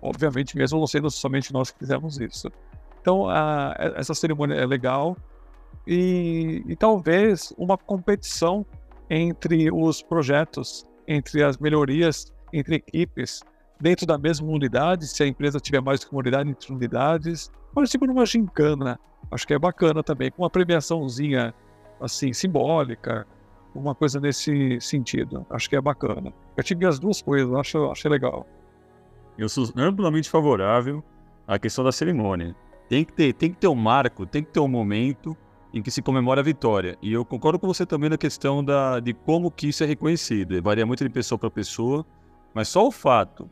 Obviamente, 0.00 0.56
mesmo 0.56 0.78
não 0.78 0.86
sendo 0.86 1.10
somente 1.10 1.52
nós 1.52 1.70
que 1.70 1.78
fizemos 1.78 2.18
isso. 2.18 2.50
Então, 3.02 3.28
a, 3.28 3.74
essa 3.96 4.14
cerimônia 4.14 4.54
é 4.54 4.64
legal. 4.64 5.16
E, 5.86 6.62
e 6.66 6.76
talvez 6.76 7.52
uma 7.58 7.76
competição 7.76 8.64
entre 9.10 9.70
os 9.72 10.00
projetos, 10.00 10.86
entre 11.06 11.42
as 11.42 11.58
melhorias, 11.58 12.32
entre 12.52 12.76
equipes, 12.76 13.42
dentro 13.80 14.06
da 14.06 14.16
mesma 14.16 14.46
unidade, 14.46 15.08
se 15.08 15.22
a 15.22 15.26
empresa 15.26 15.58
tiver 15.58 15.80
mais 15.80 16.00
de 16.00 16.06
uma 16.06 16.20
unidade 16.20 16.48
entre 16.48 16.72
unidades, 16.72 17.50
participa 17.74 18.06
numa 18.06 18.24
gincana. 18.24 18.98
Acho 19.30 19.46
que 19.46 19.54
é 19.54 19.58
bacana 19.58 20.02
também, 20.02 20.30
com 20.30 20.42
uma 20.42 20.50
premiaçãozinha 20.50 21.52
assim, 22.00 22.32
simbólica, 22.32 23.26
uma 23.74 23.94
coisa 23.94 24.20
nesse 24.20 24.80
sentido. 24.80 25.44
Acho 25.50 25.68
que 25.68 25.76
é 25.76 25.80
bacana. 25.80 26.32
Eu 26.56 26.62
tive 26.62 26.86
as 26.86 26.98
duas 26.98 27.20
coisas, 27.20 27.52
acho, 27.54 27.90
achei 27.90 28.10
legal. 28.10 28.46
Eu 29.36 29.48
sou 29.48 29.68
amplamente 29.76 30.28
favorável 30.28 31.02
à 31.46 31.58
questão 31.58 31.84
da 31.84 31.92
cerimônia. 31.92 32.54
Tem 32.88 33.04
que 33.04 33.12
ter, 33.12 33.32
tem 33.32 33.50
que 33.50 33.56
ter 33.56 33.68
um 33.68 33.74
marco, 33.74 34.26
tem 34.26 34.42
que 34.42 34.50
ter 34.50 34.60
um 34.60 34.68
momento 34.68 35.36
em 35.72 35.82
que 35.82 35.90
se 35.90 36.02
comemora 36.02 36.40
a 36.40 36.44
vitória. 36.44 36.96
E 37.00 37.12
eu 37.12 37.24
concordo 37.24 37.58
com 37.58 37.66
você 37.66 37.86
também 37.86 38.10
na 38.10 38.18
questão 38.18 38.64
da, 38.64 39.00
de 39.00 39.12
como 39.12 39.50
que 39.50 39.68
isso 39.68 39.84
é 39.84 39.86
reconhecido. 39.86 40.60
Varia 40.62 40.84
muito 40.84 41.04
de 41.04 41.10
pessoa 41.10 41.38
para 41.38 41.50
pessoa, 41.50 42.04
mas 42.54 42.68
só 42.68 42.86
o 42.86 42.90
fato 42.90 43.48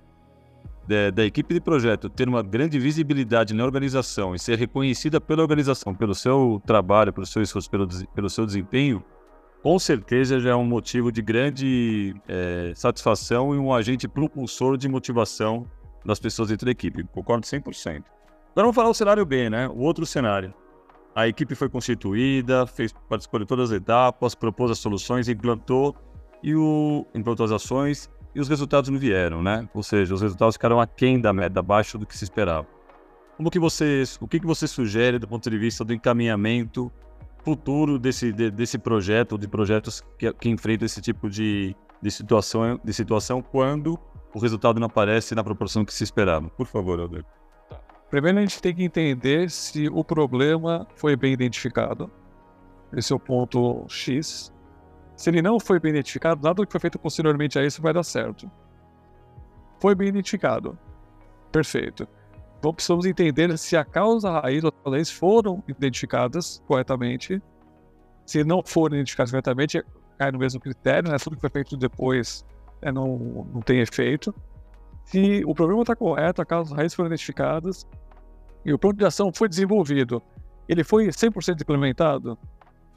da, 0.87 1.11
da, 1.11 1.25
equipe 1.25 1.55
de 1.55 1.61
projeto 1.61 2.09
ter 2.09 2.29
uma 2.29 2.43
grande 2.43 2.79
visibilidade 2.79 3.55
na 3.55 3.65
organização 3.65 4.35
e 4.35 4.39
ser 4.39 4.59
reconhecida 4.59 5.21
pela 5.21 5.43
organização 5.43 5.95
pelo 5.95 6.15
seu 6.15 6.63
trabalho, 6.67 7.13
pelo 7.13 7.27
seu 7.27 7.43
esforço, 7.43 7.71
pelo, 7.71 7.87
pelo 8.15 8.31
seu 8.31 8.47
desempenho, 8.47 9.05
com 9.63 9.79
certeza 9.79 10.41
já 10.41 10.51
é 10.51 10.55
um 10.55 10.65
motivo 10.65 11.13
de 11.13 11.21
grande 11.21 12.15
é, 12.27 12.73
satisfação 12.75 13.55
e 13.55 13.59
um 13.59 13.73
agente 13.73 14.09
propulsor 14.09 14.77
de 14.77 14.89
motivação 14.89 15.67
das 16.05 16.19
pessoas 16.19 16.49
dentro 16.49 16.65
da 16.65 16.71
equipe. 16.73 17.05
Concordo 17.13 17.45
100%. 17.47 18.05
Agora 18.53 18.65
vamos 18.67 18.75
falar 18.75 18.89
o 18.89 18.95
cenário 18.95 19.27
B, 19.27 19.51
né? 19.51 19.69
O 19.69 19.81
outro 19.81 20.07
cenário. 20.07 20.55
A 21.19 21.27
equipe 21.27 21.57
foi 21.57 21.69
constituída, 21.69 22.65
fez, 22.65 22.95
participou 23.09 23.41
de 23.41 23.47
todas 23.47 23.73
as 23.73 23.77
etapas, 23.77 24.37
propôs 24.37 24.71
as 24.71 24.79
soluções, 24.79 25.29
implantou 25.29 25.97
e 26.41 26.55
o 26.55 27.05
implantou 27.13 27.45
as 27.45 27.51
ações 27.51 28.09
e 28.33 28.39
os 28.39 28.49
resultados 28.49 28.89
não 28.89 29.01
vieram, 29.01 29.43
né? 29.43 29.69
Ou 29.75 29.83
seja, 29.83 30.15
os 30.15 30.23
resultados 30.23 30.55
ficaram 30.55 30.81
aquém 30.81 31.21
da 31.21 31.33
meta, 31.33 31.59
abaixo 31.59 31.99
do 31.99 32.07
que 32.07 32.17
se 32.17 32.23
esperava. 32.23 32.69
como 33.37 33.51
que 33.51 33.59
você, 33.59 34.05
o 34.21 34.29
que, 34.29 34.39
que 34.39 34.47
você 34.47 34.69
sugere 34.69 35.19
do 35.19 35.27
ponto 35.27 35.51
de 35.51 35.59
vista 35.59 35.85
do 35.85 35.93
encaminhamento 35.93 36.89
futuro 37.43 37.99
desse, 37.99 38.33
de, 38.33 38.49
desse 38.49 38.79
projeto, 38.79 39.37
de 39.37 39.49
projetos 39.49 40.05
que, 40.17 40.33
que 40.33 40.49
enfrentam 40.49 40.87
esse 40.87 41.01
tipo 41.01 41.29
de, 41.29 41.75
de, 42.01 42.11
situação, 42.13 42.79
de 42.85 42.93
situação 42.93 43.43
quando 43.43 43.99
o 44.33 44.39
resultado 44.39 44.79
não 44.79 44.87
aparece 44.87 45.35
na 45.35 45.43
proporção 45.43 45.85
que 45.85 45.93
se 45.93 46.05
esperava? 46.05 46.49
Por 46.49 46.69
favor, 46.69 47.01
Alder. 47.01 47.25
Primeiro, 48.11 48.39
a 48.39 48.41
gente 48.41 48.61
tem 48.63 48.75
que 48.75 48.83
entender 48.83 49.51
se 49.51 49.89
o 49.89 50.03
problema 50.03 50.87
foi 50.95 51.15
bem 51.15 51.33
identificado. 51.33 52.11
Esse 52.93 53.13
é 53.13 53.17
o 53.17 53.21
ponto 53.21 53.85
X. 53.89 54.53
Se 55.15 55.29
ele 55.29 55.43
não 55.43 55.61
foi 55.61 55.79
bem 55.79 55.91
identificado, 55.91 56.43
nada 56.43 56.65
que 56.65 56.73
foi 56.73 56.81
feito 56.81 56.99
posteriormente 56.99 57.59
a 57.59 57.65
isso 57.65 57.83
vai 57.83 57.93
dar 57.93 58.03
certo. 58.03 58.51
Foi 59.81 59.95
bem 59.95 60.09
identificado. 60.09 60.79
Perfeito. 61.53 62.09
Então 62.59 62.73
precisamos 62.73 63.05
entender 63.05 63.57
se 63.59 63.77
a 63.77 63.85
causa 63.85 64.41
raiz 64.41 64.65
ou 64.65 64.73
leis 64.87 65.11
foram 65.11 65.63
identificadas 65.69 66.63
corretamente. 66.67 67.43
Se 68.25 68.43
não 68.43 68.63
foram 68.65 68.97
identificadas 68.97 69.31
corretamente, 69.31 69.85
cai 70.19 70.33
no 70.33 70.39
mesmo 70.39 70.61
critério, 70.61 71.11
né? 71.11 71.19
Tudo 71.19 71.37
que 71.37 71.41
foi 71.41 71.51
feito 71.51 71.77
depois 71.77 72.45
é, 72.81 72.91
não, 72.91 73.47
não 73.53 73.61
tem 73.61 73.81
efeito. 73.81 74.35
Se 75.05 75.43
o 75.47 75.55
problema 75.55 75.83
está 75.83 75.97
correto, 75.97 76.43
as 76.43 76.49
causas 76.49 76.77
raízes 76.77 76.95
foram 76.95 77.09
identificadas 77.09 77.87
e 78.69 78.73
o 78.75 78.79
plano 78.79 78.99
de 78.99 79.05
ação 79.07 79.33
foi 79.33 79.49
desenvolvido, 79.49 80.23
ele 80.69 80.85
foi 80.85 81.07
100% 81.07 81.63
implementado? 81.63 82.39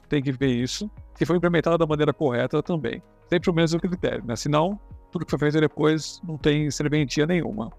Tem 0.06 0.22
que 0.22 0.30
ver 0.30 0.50
isso. 0.50 0.90
Se 1.14 1.24
foi 1.24 1.38
implementado 1.38 1.78
da 1.78 1.86
maneira 1.86 2.12
correta 2.12 2.62
também. 2.62 3.02
Sempre 3.30 3.48
o 3.48 3.54
mesmo 3.54 3.80
critério, 3.80 4.22
né? 4.26 4.36
Senão, 4.36 4.78
tudo 5.10 5.24
que 5.24 5.30
foi 5.30 5.38
feito 5.38 5.58
depois 5.58 6.20
não 6.22 6.36
tem 6.36 6.70
serventia 6.70 7.24
nenhuma. 7.24 7.72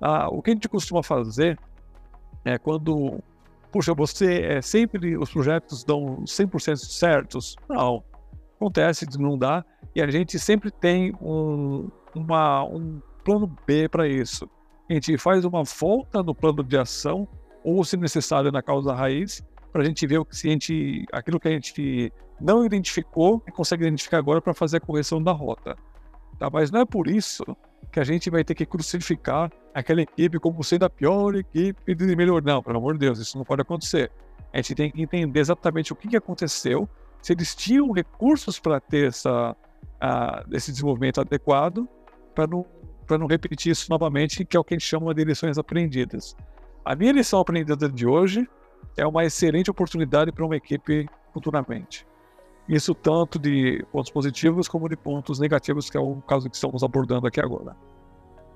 Ah, 0.00 0.28
o 0.28 0.42
que 0.42 0.50
a 0.50 0.54
gente 0.54 0.68
costuma 0.68 1.04
fazer 1.04 1.56
é 2.44 2.58
quando, 2.58 3.22
puxa, 3.70 3.94
você 3.94 4.42
é 4.42 4.60
sempre 4.60 5.16
os 5.16 5.30
projetos 5.30 5.84
dão 5.84 6.24
100% 6.24 6.76
certos? 6.76 7.54
Não. 7.68 8.02
Acontece 8.56 9.06
de 9.06 9.18
não 9.18 9.38
dar 9.38 9.64
e 9.94 10.02
a 10.02 10.10
gente 10.10 10.36
sempre 10.36 10.72
tem 10.72 11.14
um, 11.20 11.88
uma, 12.12 12.64
um 12.64 13.00
plano 13.24 13.46
B 13.64 13.88
para 13.88 14.08
isso. 14.08 14.48
A 14.88 14.92
gente 14.92 15.16
faz 15.16 15.44
uma 15.44 15.62
volta 15.64 16.22
no 16.22 16.34
plano 16.34 16.62
de 16.62 16.76
ação 16.76 17.26
ou, 17.62 17.82
se 17.84 17.96
necessário, 17.96 18.52
na 18.52 18.62
causa 18.62 18.94
raiz, 18.94 19.42
para 19.72 19.82
a 19.82 19.84
gente 19.84 20.06
ver 20.06 20.18
o 20.18 20.24
que 20.24 20.36
se 20.36 20.48
a 20.48 20.50
gente, 20.50 21.06
aquilo 21.10 21.40
que 21.40 21.48
a 21.48 21.50
gente 21.50 22.12
não 22.40 22.64
identificou 22.64 23.42
e 23.48 23.50
consegue 23.50 23.84
identificar 23.84 24.18
agora 24.18 24.40
para 24.40 24.52
fazer 24.52 24.76
a 24.76 24.80
correção 24.80 25.22
da 25.22 25.32
rota. 25.32 25.76
Tá? 26.38 26.50
Mas 26.50 26.70
não 26.70 26.80
é 26.80 26.84
por 26.84 27.08
isso 27.08 27.44
que 27.90 28.00
a 28.00 28.04
gente 28.04 28.28
vai 28.28 28.44
ter 28.44 28.54
que 28.54 28.66
crucificar 28.66 29.50
aquela 29.72 30.02
equipe 30.02 30.38
como 30.38 30.62
sendo 30.62 30.84
a 30.84 30.90
pior 30.90 31.34
equipe 31.34 31.94
de 31.94 32.16
melhor. 32.16 32.42
Não, 32.42 32.62
pelo 32.62 32.78
amor 32.78 32.94
de 32.94 33.00
Deus, 33.00 33.18
isso 33.18 33.38
não 33.38 33.44
pode 33.44 33.62
acontecer. 33.62 34.10
A 34.52 34.58
gente 34.58 34.74
tem 34.74 34.90
que 34.90 35.02
entender 35.02 35.40
exatamente 35.40 35.92
o 35.92 35.96
que 35.96 36.16
aconteceu, 36.16 36.88
se 37.22 37.32
eles 37.32 37.54
tinham 37.54 37.90
recursos 37.90 38.60
para 38.60 38.78
ter 38.78 39.08
essa, 39.08 39.52
uh, 39.52 40.54
esse 40.54 40.70
desenvolvimento 40.70 41.20
adequado, 41.20 41.88
para 42.34 42.46
não, 42.46 42.66
não 43.18 43.26
repetir 43.26 43.72
isso 43.72 43.90
novamente, 43.90 44.44
que 44.44 44.56
é 44.56 44.60
o 44.60 44.64
que 44.64 44.74
a 44.74 44.78
gente 44.78 44.86
chama 44.86 45.14
de 45.14 45.24
lições 45.24 45.58
aprendidas. 45.58 46.36
A 46.84 46.94
minha 46.94 47.12
lição 47.12 47.40
aprendida 47.40 47.88
de 47.88 48.06
hoje 48.06 48.48
é 48.96 49.06
uma 49.06 49.24
excelente 49.24 49.70
oportunidade 49.70 50.30
para 50.32 50.44
uma 50.44 50.56
equipe 50.56 51.08
futuramente. 51.32 52.06
Isso 52.68 52.94
tanto 52.94 53.38
de 53.38 53.84
pontos 53.92 54.10
positivos 54.10 54.68
como 54.68 54.88
de 54.88 54.96
pontos 54.96 55.38
negativos, 55.38 55.90
que 55.90 55.96
é 55.96 56.00
o 56.00 56.16
caso 56.22 56.48
que 56.48 56.56
estamos 56.56 56.82
abordando 56.82 57.26
aqui 57.26 57.40
agora. 57.40 57.76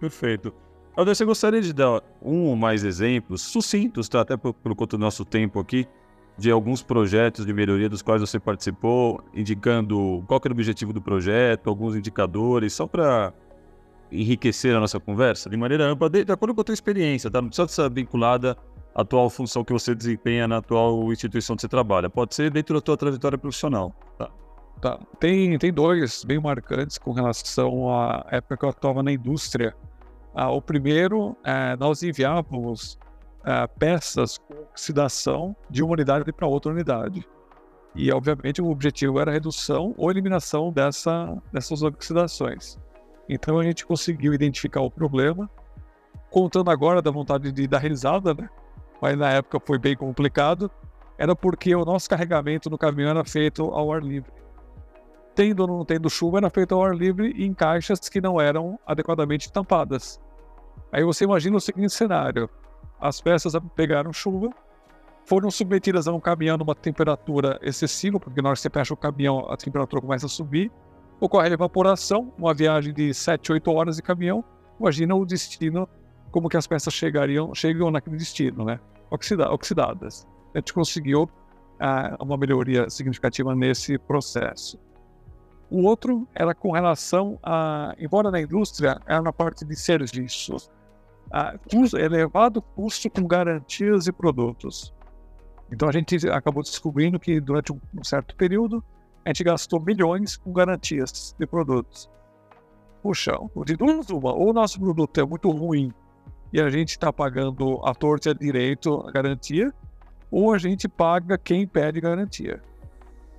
Perfeito. 0.01 0.53
Alder, 0.97 1.15
você 1.15 1.25
gostaria 1.25 1.61
de 1.61 1.73
dar 1.73 2.03
um 2.23 2.47
ou 2.47 2.57
mais 2.57 2.85
exemplos, 2.85 3.43
sucintos, 3.43 4.09
tá? 4.09 4.21
até 4.21 4.37
por, 4.37 4.55
por 4.55 4.75
conta 4.75 4.97
do 4.97 5.01
nosso 5.01 5.25
tempo 5.25 5.61
aqui, 5.61 5.87
de 6.37 6.51
alguns 6.51 6.83
projetos 6.83 7.45
de 7.45 7.53
melhoria 7.53 7.89
dos 7.89 8.01
quais 8.01 8.21
você 8.21 8.39
participou, 8.39 9.23
indicando 9.35 10.25
qual 10.27 10.41
era 10.43 10.53
o 10.53 10.57
objetivo 10.57 10.93
do 10.93 11.03
projeto, 11.03 11.69
alguns 11.69 11.97
indicadores, 11.97 12.73
só 12.73 12.87
para 12.87 13.33
enriquecer 14.11 14.75
a 14.75 14.81
nossa 14.81 14.99
conversa 14.99 15.51
de 15.51 15.57
maneira 15.57 15.85
ampla, 15.85 16.09
de, 16.09 16.25
de 16.25 16.33
acordo 16.33 16.55
com 16.55 16.61
a 16.61 16.65
tua 16.65 16.73
experiência, 16.73 17.31
tá? 17.31 17.41
Não 17.41 17.49
precisa 17.49 17.67
estar 17.67 17.89
vinculada 17.89 18.57
atual 18.95 19.31
função 19.31 19.65
que 19.65 19.73
você 19.73 19.95
desempenha 19.95 20.49
na 20.49 20.59
atual 20.59 21.13
instituição 21.13 21.55
que 21.55 21.63
você 21.63 21.69
trabalha. 21.69 22.11
Pode 22.11 22.35
ser 22.35 22.51
dentro 22.51 22.75
da 22.75 22.81
tua 22.81 22.97
trajetória 22.97 23.39
profissional. 23.39 23.95
Tá. 24.19 24.31
Tá. 24.81 24.99
Tem, 25.19 25.59
tem 25.59 25.73
dois 25.73 26.25
bem 26.25 26.39
marcantes 26.39 26.99
com 26.99 27.13
relação 27.13 27.93
à 27.93 28.25
época 28.31 28.57
que 28.57 28.65
eu 28.65 28.69
atuava 28.69 29.03
na 29.03 29.13
indústria. 29.13 29.75
Ah, 30.35 30.51
o 30.51 30.63
primeiro, 30.63 31.37
é, 31.45 31.77
nós 31.77 32.03
enviávamos 32.03 32.99
é, 33.45 33.67
peças 33.67 34.39
com 34.39 34.55
oxidação 34.55 35.57
de 35.69 35.83
uma 35.83 35.93
unidade 35.93 36.33
para 36.33 36.47
outra 36.47 36.71
unidade. 36.71 37.27
E, 37.95 38.13
obviamente, 38.13 38.63
o 38.63 38.71
objetivo 38.71 39.19
era 39.19 39.31
a 39.31 39.35
redução 39.35 39.95
ou 39.97 40.11
eliminação 40.11 40.71
dessa, 40.71 41.37
dessas 41.53 41.83
oxidações. 41.83 42.79
Então, 43.29 43.59
a 43.59 43.65
gente 43.65 43.85
conseguiu 43.85 44.33
identificar 44.33 44.81
o 44.81 44.91
problema, 44.91 45.51
contando 46.31 46.71
agora 46.71 47.03
da 47.03 47.11
vontade 47.11 47.53
de 47.53 47.67
dar 47.67 47.79
risada, 47.79 48.35
né? 48.35 48.49
mas 49.01 49.17
na 49.17 49.31
época 49.31 49.61
foi 49.65 49.79
bem 49.79 49.97
complicado, 49.97 50.71
era 51.17 51.35
porque 51.35 51.75
o 51.75 51.85
nosso 51.85 52.09
carregamento 52.09 52.71
no 52.71 52.79
caminhão 52.79 53.11
era 53.11 53.25
feito 53.25 53.65
ao 53.65 53.93
ar 53.93 54.03
livre. 54.03 54.31
Tendo 55.35 55.61
ou 55.61 55.67
não 55.67 55.85
tendo 55.85 56.09
chuva, 56.09 56.39
era 56.39 56.51
feito 56.51 56.75
ao 56.75 56.85
ar 56.85 56.95
livre 56.95 57.31
em 57.45 57.53
caixas 57.53 58.01
que 58.09 58.21
não 58.21 58.41
eram 58.41 58.79
adequadamente 58.87 59.53
tampadas. 59.53 60.21
Aí 60.93 61.05
você 61.05 61.25
imagina 61.25 61.57
o 61.57 61.61
seguinte 61.61 61.93
cenário: 61.93 62.49
as 63.01 63.21
peças 63.21 63.53
pegaram 63.75 64.13
chuva, 64.13 64.51
foram 65.25 65.51
submetidas 65.51 66.09
a 66.09 66.13
um 66.13 66.21
caminhão 66.21 66.57
numa 66.57 66.75
temperatura 66.75 67.59
excessiva, 67.63 68.19
porque 68.19 68.41
na 68.41 68.49
hora 68.49 68.57
que 68.57 68.63
você 68.63 68.71
fecha 68.71 68.95
o 68.95 68.97
caminhão, 68.97 69.47
a 69.51 69.57
temperatura 69.57 70.01
começa 70.01 70.27
a 70.27 70.29
subir, 70.29 70.73
ocorre 71.21 71.49
a 71.49 71.53
evaporação, 71.53 72.33
uma 72.39 72.55
viagem 72.55 72.93
de 72.93 73.13
7, 73.13 73.53
8 73.53 73.71
horas 73.71 73.97
de 73.97 74.03
caminhão. 74.03 74.45
Imagina 74.79 75.15
o 75.15 75.27
destino 75.27 75.89
como 76.31 76.49
que 76.49 76.57
as 76.57 76.67
peças 76.67 76.93
chegariam, 76.93 77.55
chegam 77.55 77.91
naquele 77.91 78.17
destino, 78.17 78.65
né? 78.65 78.79
Oxida, 79.11 79.51
oxidadas. 79.51 80.27
A 80.55 80.59
gente 80.59 80.73
conseguiu 80.73 81.29
ah, 81.81 82.17
uma 82.21 82.37
melhoria 82.37 82.89
significativa 82.91 83.55
nesse 83.55 83.99
processo. 83.99 84.79
O 85.71 85.83
outro 85.83 86.27
era 86.35 86.55
com 86.55 86.73
relação 86.73 87.39
a, 87.43 87.95
embora 87.99 88.31
na 88.31 88.41
indústria, 88.41 89.01
era 89.07 89.21
na 89.21 89.33
parte 89.33 89.65
de 89.65 89.77
serviços, 89.77 90.71
a 91.31 91.59
custo, 91.59 91.99
elevado 91.99 92.63
custo 92.63 93.11
com 93.11 93.27
garantias 93.27 94.07
e 94.07 94.13
produtos. 94.13 94.95
Então 95.71 95.89
a 95.89 95.93
gente 95.93 96.17
acabou 96.31 96.63
descobrindo 96.63 97.21
que 97.21 97.39
durante 97.39 97.73
um, 97.73 97.79
certo 98.03 98.35
período 98.35 98.83
a 99.25 99.29
gente 99.31 99.45
gastou 99.45 99.81
milhões 99.81 100.37
com 100.37 100.53
garantias 100.53 101.35
de 101.39 101.47
produtos. 101.47 102.11
Puxa, 103.03 103.33
de 103.65 103.77
duas 103.77 104.11
uma, 104.11 104.33
ou 104.33 104.51
o 104.51 104.53
nosso 104.53 104.81
produto 104.81 105.21
é 105.21 105.25
muito 105.25 105.51
ruim 105.51 105.93
e 106.53 106.61
a 106.61 106.69
gente 106.71 106.91
está 106.91 107.13
pagando 107.13 107.81
a 107.85 107.95
torta 107.95 108.35
direito 108.35 109.05
a 109.07 109.11
garantia, 109.11 109.73
ou 110.31 110.53
a 110.53 110.59
gente 110.59 110.89
paga 110.89 111.39
quem 111.39 111.67
pede 111.67 112.01
garantia. 112.01 112.63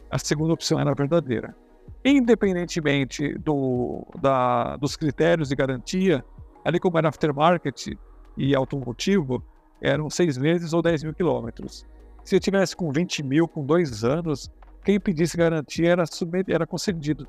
A 0.09 0.17
segunda 0.17 0.53
opção 0.53 0.79
era 0.79 0.91
a 0.91 0.93
verdadeira. 0.93 1.55
Independentemente 2.03 3.37
do, 3.39 4.05
da, 4.21 4.77
dos 4.77 4.95
critérios 4.95 5.49
de 5.49 5.55
garantia, 5.55 6.23
ali 6.63 6.79
como 6.79 6.97
era 6.97 7.09
aftermarket 7.09 7.97
e 8.37 8.55
automotivo, 8.55 9.43
eram 9.81 10.09
seis 10.09 10.37
meses 10.37 10.73
ou 10.73 10.81
10 10.81 11.03
mil 11.03 11.13
quilômetros. 11.13 11.85
Se 12.23 12.35
eu 12.35 12.39
tivesse 12.39 12.75
com 12.75 12.91
20 12.91 13.23
mil, 13.23 13.47
com 13.47 13.65
dois 13.65 14.03
anos, 14.03 14.51
quem 14.83 14.99
pedisse 14.99 15.37
garantia 15.37 15.91
era, 15.91 16.03
era 16.47 16.67
concedido. 16.67 17.27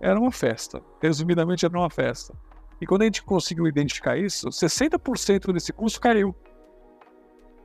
Era 0.00 0.18
uma 0.18 0.30
festa. 0.30 0.82
Resumidamente, 1.00 1.64
era 1.64 1.76
uma 1.76 1.90
festa. 1.90 2.34
E 2.80 2.86
quando 2.86 3.02
a 3.02 3.04
gente 3.06 3.22
conseguiu 3.22 3.66
identificar 3.66 4.16
isso, 4.16 4.48
60% 4.48 5.52
desse 5.52 5.72
custo 5.72 6.00
caiu. 6.00 6.34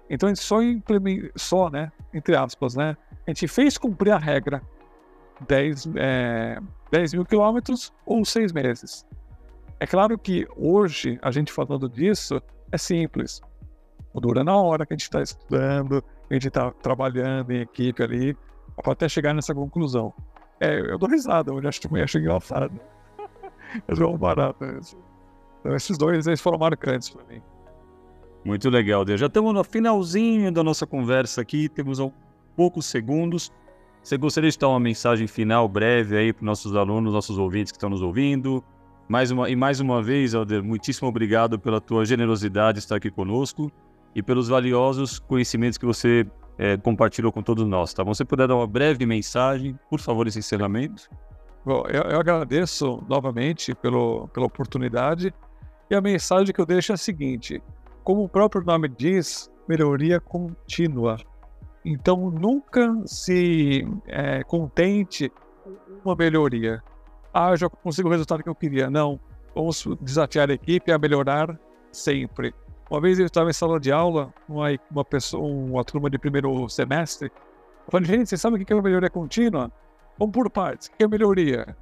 Então 0.10 0.28
a 0.28 0.34
gente 0.34 0.44
só 0.44 0.62
implementou, 0.62 1.32
só, 1.36 1.70
né, 1.70 1.92
entre 2.14 2.36
aspas, 2.36 2.76
né, 2.76 2.98
a 3.26 3.30
gente 3.30 3.48
fez 3.48 3.78
cumprir 3.78 4.12
a 4.12 4.18
regra 4.18 4.62
10, 5.48 5.90
é, 5.96 6.60
10 6.92 7.14
mil 7.14 7.26
quilômetros 7.26 7.94
ou 8.06 8.26
6 8.26 8.52
meses. 8.52 9.06
É 9.80 9.88
claro 9.88 10.18
que 10.18 10.48
hoje, 10.56 11.20
a 11.22 11.32
gente 11.32 11.52
falando 11.52 11.90
disso, 11.90 12.42
é 12.72 12.78
simples. 12.78 13.42
Dura 14.16 14.44
na 14.44 14.56
hora 14.56 14.86
que 14.86 14.94
a 14.94 14.96
gente 14.96 15.04
está 15.04 15.22
estudando, 15.22 16.04
a 16.30 16.34
gente 16.34 16.48
está 16.48 16.72
trabalhando 16.72 17.52
em 17.52 17.62
equipe 17.62 18.04
ali, 18.04 18.38
até 18.86 19.08
chegar 19.10 19.34
nessa 19.34 19.54
conclusão. 19.54 20.14
É, 20.60 20.80
eu 20.80 20.98
dou 20.98 21.10
risada, 21.10 21.52
eu 21.52 21.58
acho, 21.68 21.82
eu 21.92 22.04
acho 22.04 22.18
engraçado. 22.18 22.80
Mas 23.88 24.00
é 24.00 24.06
um 24.06 24.18
barato. 24.18 24.64
Então, 24.64 25.76
esses 25.76 25.98
dois 25.98 26.28
eles 26.28 26.42
foram 26.42 26.58
marcantes 26.58 27.10
para 27.10 27.24
mim. 27.26 27.42
Muito 28.46 28.70
legal, 28.70 29.06
Deus. 29.06 29.20
Já 29.20 29.28
estamos 29.28 29.54
no 29.54 29.64
finalzinho 29.64 30.52
da 30.52 30.64
nossa 30.64 30.86
conversa 30.86 31.42
aqui, 31.42 31.70
temos 31.70 32.00
poucos 32.56 32.86
segundos. 32.86 33.52
Você 34.04 34.18
gostaria 34.18 34.50
de 34.50 34.60
dar 34.60 34.68
uma 34.68 34.80
mensagem 34.80 35.28
final 35.28 35.68
breve 35.68 36.18
aí 36.18 36.34
para 36.34 36.46
nossos 36.46 36.76
alunos, 36.76 37.14
nossos 37.14 37.38
ouvintes 37.38 37.72
que 37.72 37.78
estão 37.78 37.90
nos 37.90 38.02
ouvindo? 38.02 38.62
Mais 39.08 39.32
uma, 39.32 39.50
e 39.50 39.56
mais 39.56 39.80
uma 39.80 40.02
vez, 40.02 40.36
Alder, 40.36 40.62
muitíssimo 40.64 41.08
obrigado 41.08 41.58
pela 41.58 41.80
tua 41.80 42.06
generosidade 42.06 42.80
de 42.80 42.80
estar 42.80 42.98
aqui 42.98 43.10
conosco. 43.10 43.72
e 44.16 44.22
pelos 44.22 44.48
valiosos 44.48 45.20
conhecimentos 45.20 45.78
que 45.78 45.86
você 45.86 46.26
é, 46.58 46.78
compartilhou 46.78 47.32
com 47.32 47.42
todos 47.42 47.66
nós, 47.68 47.94
tá? 47.94 48.04
Você 48.04 48.24
puder 48.24 48.48
dar 48.48 48.56
uma 48.56 48.68
breve 48.68 49.06
mensagem, 49.06 49.78
por 49.90 50.00
favor, 50.00 50.28
esse 50.28 50.40
encerramento. 50.40 51.10
Bom, 51.66 51.84
eu, 51.88 52.04
eu 52.04 52.20
agradeço 52.20 53.04
novamente 53.08 53.74
pelo, 53.76 54.28
pela 54.30 54.46
oportunidade 54.46 55.34
e 55.90 55.96
a 55.96 56.02
mensagem 56.02 56.54
que 56.54 56.60
eu 56.60 56.66
deixo 56.66 56.92
é 56.92 56.96
a 56.96 56.98
seguinte: 56.98 57.62
como 58.04 58.24
o 58.24 58.30
próprio 58.30 58.64
nome 58.64 58.90
diz, 58.90 59.50
melhoria 59.68 60.20
contínua. 60.20 61.18
Então 61.86 62.30
nunca 62.30 62.94
se 63.06 63.88
é, 64.08 64.44
contente 64.44 65.30
com 65.30 66.10
uma 66.10 66.16
melhoria. 66.16 66.82
Ah, 67.34 67.56
já 67.56 67.70
consigo 67.70 68.08
o 68.08 68.12
resultado 68.12 68.44
que 68.44 68.50
eu 68.50 68.56
queria. 68.56 68.90
Não, 68.90 69.20
vamos 69.56 69.86
desafiar 70.02 70.50
a 70.50 70.54
equipe 70.54 70.92
a 70.92 70.98
melhorar 70.98 71.60
sempre. 71.92 72.54
Uma 72.90 73.02
vez 73.02 73.20
eu 73.20 73.26
estava 73.26 73.50
em 73.50 73.54
sala 73.54 73.80
de 73.80 73.92
aula, 73.92 74.34
uma, 74.48 74.68
uma 74.92 75.06
pessoa, 75.06 75.44
uma 75.44 75.84
turma 75.84 76.10
de 76.10 76.18
primeiro 76.18 76.68
semestre. 76.70 77.32
Falei, 77.90 78.08
gente, 78.08 78.30
vocês 78.30 78.40
sabem 78.40 78.62
o 78.62 78.66
que 78.66 78.72
é 78.72 78.82
melhoria 78.82 79.10
contínua? 79.10 79.72
Vamos 80.18 80.34
por 80.34 80.50
partes. 80.50 80.88
O 80.88 80.92
que 80.92 81.04
é 81.04 81.08
melhoria? 81.08 81.76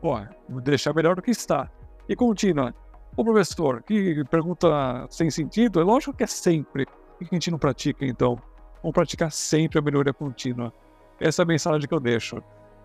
Pô, 0.00 0.18
deixar 0.60 0.94
melhor 0.94 1.16
do 1.16 1.22
que 1.22 1.30
está. 1.30 1.70
E 2.08 2.14
contínua. 2.14 2.74
O 3.16 3.24
professor, 3.24 3.82
que 3.82 4.24
pergunta 4.24 5.06
sem 5.08 5.30
sentido, 5.30 5.80
é 5.80 5.84
lógico 5.84 6.16
que 6.16 6.24
é 6.24 6.26
sempre. 6.26 6.86
Por 6.86 7.28
que 7.28 7.28
a 7.30 7.34
gente 7.34 7.50
não 7.50 7.58
pratica, 7.58 8.04
então? 8.04 8.38
Vamos 8.82 8.94
praticar 8.94 9.30
sempre 9.32 9.78
a 9.78 9.82
melhoria 9.82 10.12
contínua. 10.12 10.72
Essa 11.18 11.42
é 11.42 11.44
a 11.44 11.46
mensagem 11.46 11.88
que 11.88 11.94
eu 11.94 12.00
deixo. 12.00 12.42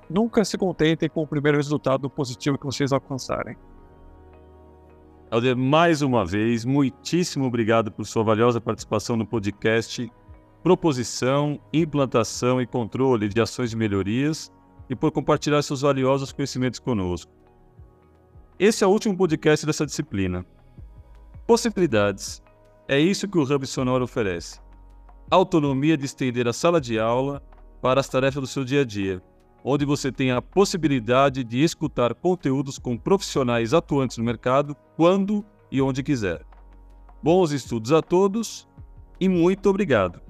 Nunca 0.10 0.46
se 0.46 0.58
contentem 0.58 1.10
com 1.10 1.24
o 1.24 1.28
primeiro 1.28 1.58
resultado 1.58 2.10
positivo 2.10 2.58
que 2.58 2.66
vocês 2.66 2.94
alcançarem. 2.94 3.58
Alder, 5.32 5.56
mais 5.56 6.02
uma 6.02 6.26
vez, 6.26 6.66
muitíssimo 6.66 7.46
obrigado 7.46 7.92
por 7.92 8.04
sua 8.04 8.24
valiosa 8.24 8.60
participação 8.60 9.16
no 9.16 9.28
podcast 9.28 10.12
Proposição, 10.64 11.60
Implantação 11.72 12.60
e 12.60 12.66
Controle 12.66 13.30
de 13.30 13.40
Ações 13.40 13.70
de 13.70 13.78
Melhorias 13.78 14.52
e 14.90 14.96
por 14.96 15.12
compartilhar 15.12 15.62
seus 15.62 15.82
valiosos 15.82 16.32
conhecimentos 16.32 16.80
conosco. 16.80 17.32
Esse 18.58 18.84
é 18.84 18.88
o 18.88 18.90
último 18.90 19.16
podcast 19.16 19.68
dessa 19.68 19.86
disciplina. 19.86 20.44
Possibilidades. 21.46 22.42
É 22.88 23.00
isso 23.00 23.28
que 23.28 23.38
o 23.38 23.44
Hub 23.44 23.68
Sonoro 23.68 24.06
oferece. 24.06 24.60
Autonomia 25.30 25.96
de 25.96 26.06
estender 26.06 26.48
a 26.48 26.54
sala 26.54 26.82
de 26.82 26.98
aula 26.98 27.40
para 27.84 28.00
as 28.00 28.10
tarefas 28.10 28.42
do 28.42 28.48
seu 28.48 28.66
dia 28.66 28.82
a 28.82 28.86
dia 28.86 29.22
onde 29.64 29.86
você 29.86 30.12
tem 30.12 30.32
a 30.32 30.42
possibilidade 30.42 31.44
de 31.44 31.64
escutar 31.64 32.14
conteúdos 32.14 32.80
com 32.80 32.98
profissionais 32.98 33.74
atuantes 33.74 34.18
no 34.18 34.24
mercado 34.24 34.76
quando 34.96 35.46
e 35.72 35.82
onde 35.82 36.04
quiser. 36.04 36.46
Bons 37.22 37.52
estudos 37.52 37.92
a 37.92 38.02
todos 38.02 38.68
e 39.20 39.28
muito 39.28 39.70
obrigado! 39.70 40.22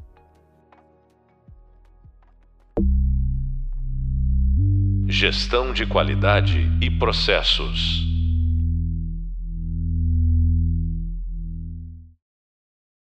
Gestão 5.08 5.74
de 5.74 5.86
qualidade 5.86 6.70
e 6.80 6.90
processos. 6.90 8.09